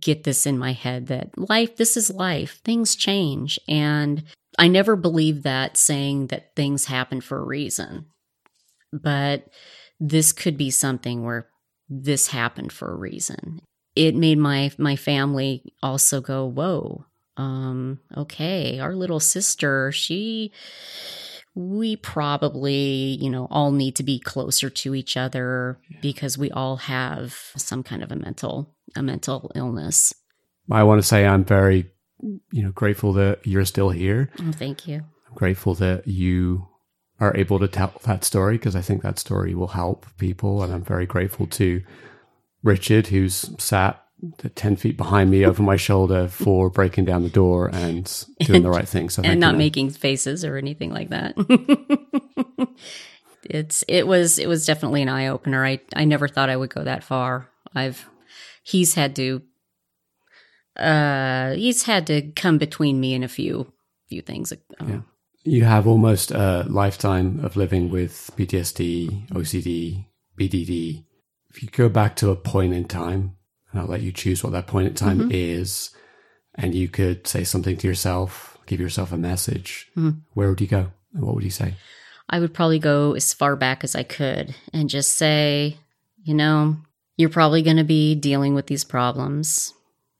get 0.00 0.24
this 0.24 0.46
in 0.46 0.58
my 0.58 0.72
head 0.72 1.06
that 1.06 1.36
life, 1.38 1.76
this 1.76 1.96
is 1.96 2.10
life, 2.10 2.60
things 2.64 2.94
change. 2.94 3.58
And 3.68 4.22
I 4.58 4.68
never 4.68 4.96
believed 4.96 5.44
that 5.44 5.76
saying 5.76 6.28
that 6.28 6.54
things 6.56 6.86
happen 6.86 7.20
for 7.20 7.38
a 7.38 7.46
reason. 7.46 8.06
But 8.92 9.48
this 10.00 10.32
could 10.32 10.56
be 10.56 10.70
something 10.70 11.24
where 11.24 11.48
this 11.88 12.28
happened 12.28 12.72
for 12.72 12.92
a 12.92 12.96
reason. 12.96 13.60
It 13.96 14.14
made 14.14 14.38
my 14.38 14.70
my 14.78 14.96
family 14.96 15.72
also 15.82 16.20
go, 16.20 16.46
"Whoa, 16.46 17.06
um, 17.36 18.00
okay, 18.16 18.78
our 18.78 18.94
little 18.94 19.20
sister, 19.20 19.90
she 19.92 20.52
we 21.58 21.96
probably, 21.96 23.18
you 23.20 23.28
know, 23.28 23.48
all 23.50 23.72
need 23.72 23.96
to 23.96 24.04
be 24.04 24.20
closer 24.20 24.70
to 24.70 24.94
each 24.94 25.16
other 25.16 25.80
yeah. 25.88 25.98
because 26.00 26.38
we 26.38 26.52
all 26.52 26.76
have 26.76 27.34
some 27.56 27.82
kind 27.82 28.00
of 28.00 28.12
a 28.12 28.16
mental 28.16 28.72
a 28.94 29.02
mental 29.02 29.50
illness. 29.56 30.14
I 30.70 30.84
want 30.84 31.02
to 31.02 31.06
say 31.06 31.26
I'm 31.26 31.44
very, 31.44 31.90
you 32.52 32.62
know, 32.62 32.70
grateful 32.70 33.12
that 33.14 33.44
you're 33.44 33.64
still 33.64 33.90
here. 33.90 34.30
Oh, 34.40 34.52
thank 34.52 34.86
you. 34.86 35.02
I'm 35.28 35.34
grateful 35.34 35.74
that 35.74 36.06
you 36.06 36.68
are 37.18 37.36
able 37.36 37.58
to 37.58 37.66
tell 37.66 37.92
that 38.04 38.22
story 38.22 38.56
because 38.56 38.76
I 38.76 38.80
think 38.80 39.02
that 39.02 39.18
story 39.18 39.52
will 39.54 39.68
help 39.68 40.06
people. 40.16 40.62
And 40.62 40.72
I'm 40.72 40.84
very 40.84 41.06
grateful 41.06 41.48
to 41.48 41.82
Richard, 42.62 43.08
who's 43.08 43.50
sat 43.58 44.00
10 44.54 44.76
feet 44.76 44.96
behind 44.96 45.30
me 45.30 45.44
over 45.44 45.62
my 45.62 45.76
shoulder 45.76 46.28
for 46.28 46.70
breaking 46.70 47.04
down 47.04 47.22
the 47.22 47.28
door 47.28 47.68
and 47.72 48.26
doing 48.40 48.62
the 48.62 48.70
right 48.70 48.88
thing. 48.88 49.10
So 49.10 49.22
and 49.22 49.40
not 49.40 49.56
making 49.56 49.90
faces 49.90 50.44
or 50.44 50.56
anything 50.56 50.90
like 50.90 51.10
that. 51.10 51.34
it's, 53.44 53.84
it 53.86 54.06
was, 54.06 54.38
it 54.38 54.48
was 54.48 54.66
definitely 54.66 55.02
an 55.02 55.08
eye 55.08 55.28
opener. 55.28 55.64
I, 55.64 55.80
I 55.94 56.04
never 56.04 56.26
thought 56.26 56.50
I 56.50 56.56
would 56.56 56.70
go 56.70 56.84
that 56.84 57.04
far. 57.04 57.48
I've, 57.74 58.08
he's 58.62 58.94
had 58.94 59.14
to, 59.16 59.42
uh, 60.76 61.52
he's 61.52 61.84
had 61.84 62.06
to 62.08 62.32
come 62.32 62.58
between 62.58 63.00
me 63.00 63.14
and 63.14 63.24
a 63.24 63.28
few, 63.28 63.72
few 64.08 64.22
things. 64.22 64.52
Um, 64.80 64.88
yeah 64.88 65.00
you 65.48 65.64
have 65.64 65.86
almost 65.86 66.30
a 66.30 66.66
lifetime 66.68 67.40
of 67.44 67.56
living 67.56 67.90
with 67.90 68.30
PTSD, 68.36 69.28
OCD, 69.30 70.04
BDD. 70.38 71.04
If 71.50 71.62
you 71.62 71.70
go 71.70 71.88
back 71.88 72.16
to 72.16 72.30
a 72.30 72.36
point 72.36 72.74
in 72.74 72.84
time, 72.84 73.37
and 73.78 73.86
I'll 73.86 73.90
let 73.90 74.02
you 74.02 74.10
choose 74.10 74.42
what 74.42 74.52
that 74.52 74.66
point 74.66 74.88
in 74.88 74.94
time 74.94 75.18
mm-hmm. 75.20 75.30
is, 75.32 75.90
and 76.56 76.74
you 76.74 76.88
could 76.88 77.28
say 77.28 77.44
something 77.44 77.76
to 77.76 77.86
yourself, 77.86 78.58
give 78.66 78.80
yourself 78.80 79.12
a 79.12 79.16
message, 79.16 79.88
mm-hmm. 79.96 80.18
where 80.34 80.48
would 80.48 80.60
you 80.60 80.66
go? 80.66 80.90
And 81.14 81.24
what 81.24 81.36
would 81.36 81.44
you 81.44 81.50
say? 81.50 81.74
I 82.28 82.40
would 82.40 82.52
probably 82.52 82.80
go 82.80 83.14
as 83.14 83.32
far 83.32 83.54
back 83.56 83.84
as 83.84 83.94
I 83.94 84.02
could 84.02 84.54
and 84.72 84.90
just 84.90 85.12
say, 85.12 85.78
you 86.24 86.34
know, 86.34 86.76
you're 87.16 87.30
probably 87.30 87.62
going 87.62 87.76
to 87.76 87.84
be 87.84 88.14
dealing 88.14 88.54
with 88.54 88.66
these 88.66 88.84
problems. 88.84 89.72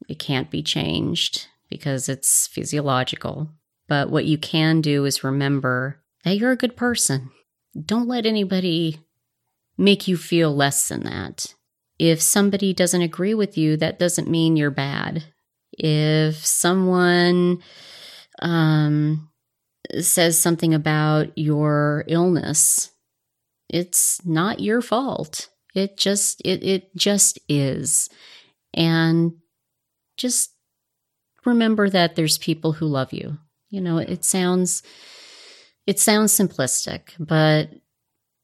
It 0.09 0.19
can't 0.19 0.51
be 0.51 0.63
changed 0.63 1.49
because 1.69 2.09
it's 2.09 2.47
physiological. 2.47 3.51
But 3.89 4.09
what 4.09 4.25
you 4.25 4.39
can 4.39 4.81
do 4.81 5.05
is 5.05 5.25
remember 5.25 6.01
that 6.25 6.37
you're 6.37 6.53
a 6.53 6.57
good 6.57 6.77
person. 6.77 7.31
Don't 7.79 8.09
let 8.09 8.25
anybody 8.25 9.01
make 9.77 10.07
you 10.07 10.17
feel 10.17 10.55
less 10.55 10.89
than 10.89 11.03
that. 11.05 11.55
If 11.99 12.21
somebody 12.21 12.73
doesn't 12.73 13.03
agree 13.03 13.35
with 13.35 13.59
you, 13.59 13.77
that 13.79 13.99
doesn't 13.99 14.31
mean 14.31 14.57
you're 14.57 14.71
bad. 14.71 15.25
If 15.73 16.45
someone 16.47 17.63
um, 18.41 19.31
says 20.01 20.39
something 20.39 20.75
about 20.75 21.37
your 21.37 22.05
illness, 22.07 22.91
it's 23.69 24.25
not 24.25 24.61
your 24.61 24.81
fault. 24.81 25.49
It 25.75 25.97
just 25.97 26.41
it 26.45 26.63
it 26.63 26.97
just 26.97 27.39
is. 27.49 28.09
And 28.75 29.33
just 30.17 30.51
remember 31.45 31.89
that 31.91 32.17
there's 32.17 32.39
people 32.39 32.73
who 32.73 32.87
love 32.87 33.13
you. 33.13 33.39
You 33.71 33.81
know, 33.81 33.99
it 33.99 34.25
sounds 34.25 34.83
it 35.87 35.99
sounds 35.99 36.33
simplistic, 36.33 37.11
but 37.19 37.71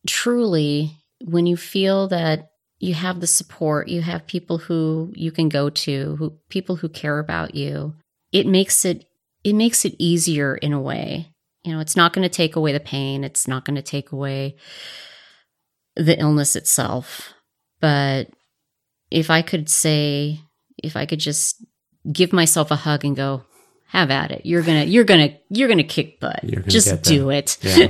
truly 0.06 0.96
when 1.24 1.46
you 1.46 1.56
feel 1.56 2.08
that 2.08 2.50
you 2.78 2.94
have 2.94 3.20
the 3.20 3.26
support, 3.26 3.88
you 3.88 4.02
have 4.02 4.26
people 4.26 4.58
who 4.58 5.12
you 5.14 5.30
can 5.30 5.48
go 5.48 5.70
to, 5.70 6.16
who 6.16 6.38
people 6.48 6.76
who 6.76 6.88
care 6.88 7.18
about 7.18 7.54
you, 7.54 7.94
it 8.32 8.46
makes 8.46 8.84
it 8.84 9.06
it 9.42 9.54
makes 9.54 9.84
it 9.84 9.94
easier 9.98 10.56
in 10.56 10.72
a 10.72 10.80
way. 10.80 11.28
You 11.62 11.72
know, 11.72 11.80
it's 11.80 11.96
not 11.96 12.12
going 12.12 12.24
to 12.24 12.34
take 12.34 12.56
away 12.56 12.72
the 12.72 12.80
pain, 12.80 13.24
it's 13.24 13.48
not 13.48 13.64
going 13.64 13.76
to 13.76 13.82
take 13.82 14.12
away 14.12 14.56
the 15.96 16.18
illness 16.18 16.56
itself. 16.56 17.32
But 17.80 18.28
if 19.10 19.30
I 19.30 19.42
could 19.42 19.68
say, 19.68 20.40
if 20.82 20.96
I 20.96 21.06
could 21.06 21.20
just 21.20 21.64
give 22.10 22.32
myself 22.32 22.70
a 22.70 22.76
hug 22.76 23.04
and 23.04 23.16
go, 23.16 23.44
have 23.86 24.10
at 24.10 24.32
it. 24.32 24.44
You're 24.44 24.62
gonna, 24.62 24.84
you're 24.84 25.04
gonna, 25.04 25.36
you're 25.50 25.68
gonna 25.68 25.84
kick 25.84 26.18
butt. 26.18 26.40
Gonna 26.42 26.66
Just 26.66 27.02
do 27.02 27.30
it. 27.30 27.56
Yeah. 27.62 27.86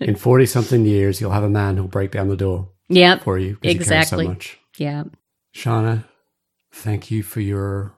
In 0.00 0.16
forty 0.16 0.44
something 0.44 0.84
years, 0.84 1.20
you'll 1.20 1.30
have 1.30 1.44
a 1.44 1.48
man 1.48 1.76
who'll 1.76 1.86
break 1.86 2.10
down 2.10 2.28
the 2.28 2.36
door. 2.36 2.70
Yeah, 2.88 3.18
for 3.18 3.38
you 3.38 3.58
exactly. 3.62 4.24
so 4.24 4.30
much. 4.30 4.58
Yeah, 4.78 5.04
Shauna, 5.54 6.04
thank 6.72 7.10
you 7.10 7.22
for 7.22 7.40
your 7.40 7.94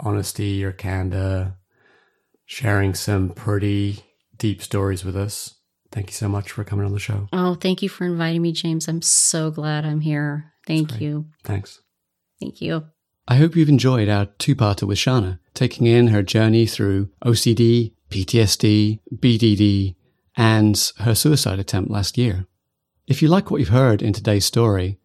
honesty, 0.00 0.48
your 0.48 0.72
candor, 0.72 1.56
sharing 2.44 2.94
some 2.94 3.30
pretty 3.30 4.00
deep 4.36 4.62
stories 4.62 5.04
with 5.04 5.16
us. 5.16 5.54
Thank 5.92 6.08
you 6.08 6.14
so 6.14 6.28
much 6.28 6.50
for 6.50 6.64
coming 6.64 6.84
on 6.84 6.92
the 6.92 6.98
show. 6.98 7.28
Oh, 7.32 7.54
thank 7.54 7.82
you 7.82 7.88
for 7.88 8.04
inviting 8.04 8.42
me, 8.42 8.52
James. 8.52 8.88
I'm 8.88 9.02
so 9.02 9.50
glad 9.50 9.84
I'm 9.84 10.00
here. 10.00 10.52
Thank 10.66 11.00
you. 11.00 11.26
Thanks. 11.44 11.80
Thank 12.40 12.60
you. 12.60 12.84
I 13.28 13.36
hope 13.36 13.56
you've 13.56 13.68
enjoyed 13.68 14.08
our 14.08 14.26
two-parter 14.26 14.84
with 14.84 14.98
Shauna, 14.98 15.38
taking 15.54 15.86
in 15.86 16.08
her 16.08 16.22
journey 16.22 16.66
through 16.66 17.10
OCD, 17.24 17.94
PTSD, 18.10 19.00
BDD, 19.14 19.96
and 20.36 20.92
her 20.98 21.14
suicide 21.14 21.58
attempt 21.58 21.90
last 21.90 22.18
year. 22.18 22.46
If 23.06 23.22
you 23.22 23.28
like 23.28 23.50
what 23.50 23.60
you've 23.60 23.68
heard 23.68 24.02
in 24.02 24.12
today's 24.12 24.44
story, 24.44 24.98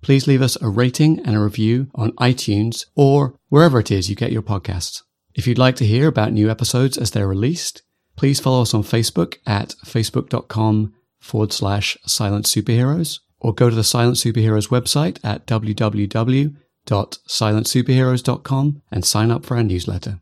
please 0.00 0.26
leave 0.26 0.42
us 0.42 0.56
a 0.60 0.68
rating 0.68 1.20
and 1.20 1.36
a 1.36 1.40
review 1.40 1.88
on 1.94 2.12
iTunes 2.12 2.86
or 2.94 3.34
wherever 3.48 3.80
it 3.80 3.90
is 3.90 4.08
you 4.08 4.16
get 4.16 4.32
your 4.32 4.42
podcasts. 4.42 5.02
If 5.34 5.46
you'd 5.46 5.58
like 5.58 5.76
to 5.76 5.86
hear 5.86 6.08
about 6.08 6.32
new 6.32 6.50
episodes 6.50 6.96
as 6.96 7.10
they're 7.10 7.28
released, 7.28 7.82
please 8.16 8.40
follow 8.40 8.62
us 8.62 8.74
on 8.74 8.82
Facebook 8.82 9.36
at 9.46 9.74
facebook.com 9.84 10.94
forward 11.20 11.52
slash 11.52 11.96
silent 12.06 12.46
superheroes 12.46 13.20
or 13.40 13.54
go 13.54 13.70
to 13.70 13.76
the 13.76 13.84
Silent 13.84 14.16
Superheroes 14.16 14.68
website 14.68 15.18
at 15.24 15.46
www 15.46 16.56
www.silentsuperheroes.com 16.88 18.82
and 18.90 19.04
sign 19.04 19.30
up 19.30 19.44
for 19.44 19.56
our 19.56 19.62
newsletter. 19.62 20.20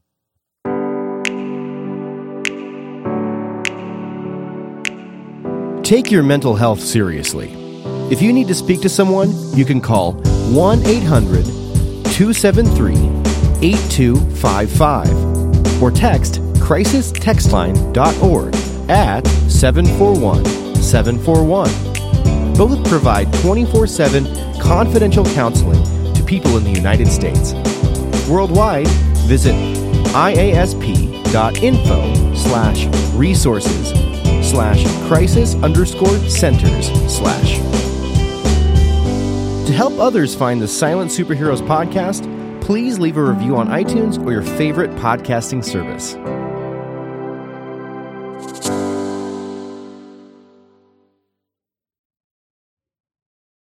Take 5.86 6.10
your 6.10 6.24
mental 6.24 6.56
health 6.56 6.80
seriously. 6.80 7.52
If 8.10 8.20
you 8.20 8.32
need 8.32 8.48
to 8.48 8.56
speak 8.56 8.80
to 8.80 8.88
someone, 8.88 9.30
you 9.56 9.64
can 9.64 9.80
call 9.80 10.14
1 10.50 10.84
800 10.84 11.44
273 11.44 12.94
8255 13.62 15.80
or 15.80 15.92
text 15.92 16.42
crisistextline.org 16.58 18.54
at 18.90 19.24
741 19.48 20.44
741. 20.82 22.54
Both 22.54 22.84
provide 22.88 23.32
24 23.34 23.86
7 23.86 24.24
confidential 24.60 25.24
counseling 25.24 25.84
to 26.14 26.24
people 26.24 26.56
in 26.56 26.64
the 26.64 26.72
United 26.72 27.06
States. 27.06 27.54
Worldwide, 28.28 28.88
visit 29.28 29.54
iasp.info 30.16 31.14
slash 32.34 32.86
resources 33.14 34.15
slash 34.56 34.86
crisis 35.06 35.54
underscore 35.56 36.18
centers 36.30 36.86
slash. 37.12 37.58
To 39.66 39.72
help 39.74 39.98
others 39.98 40.34
find 40.34 40.62
the 40.62 40.66
Silent 40.66 41.10
Superheroes 41.10 41.60
podcast, 41.60 42.24
please 42.62 42.98
leave 42.98 43.18
a 43.18 43.22
review 43.22 43.54
on 43.54 43.68
iTunes 43.68 44.18
or 44.24 44.32
your 44.32 44.40
favorite 44.40 44.90
podcasting 44.92 45.62
service. 45.62 46.14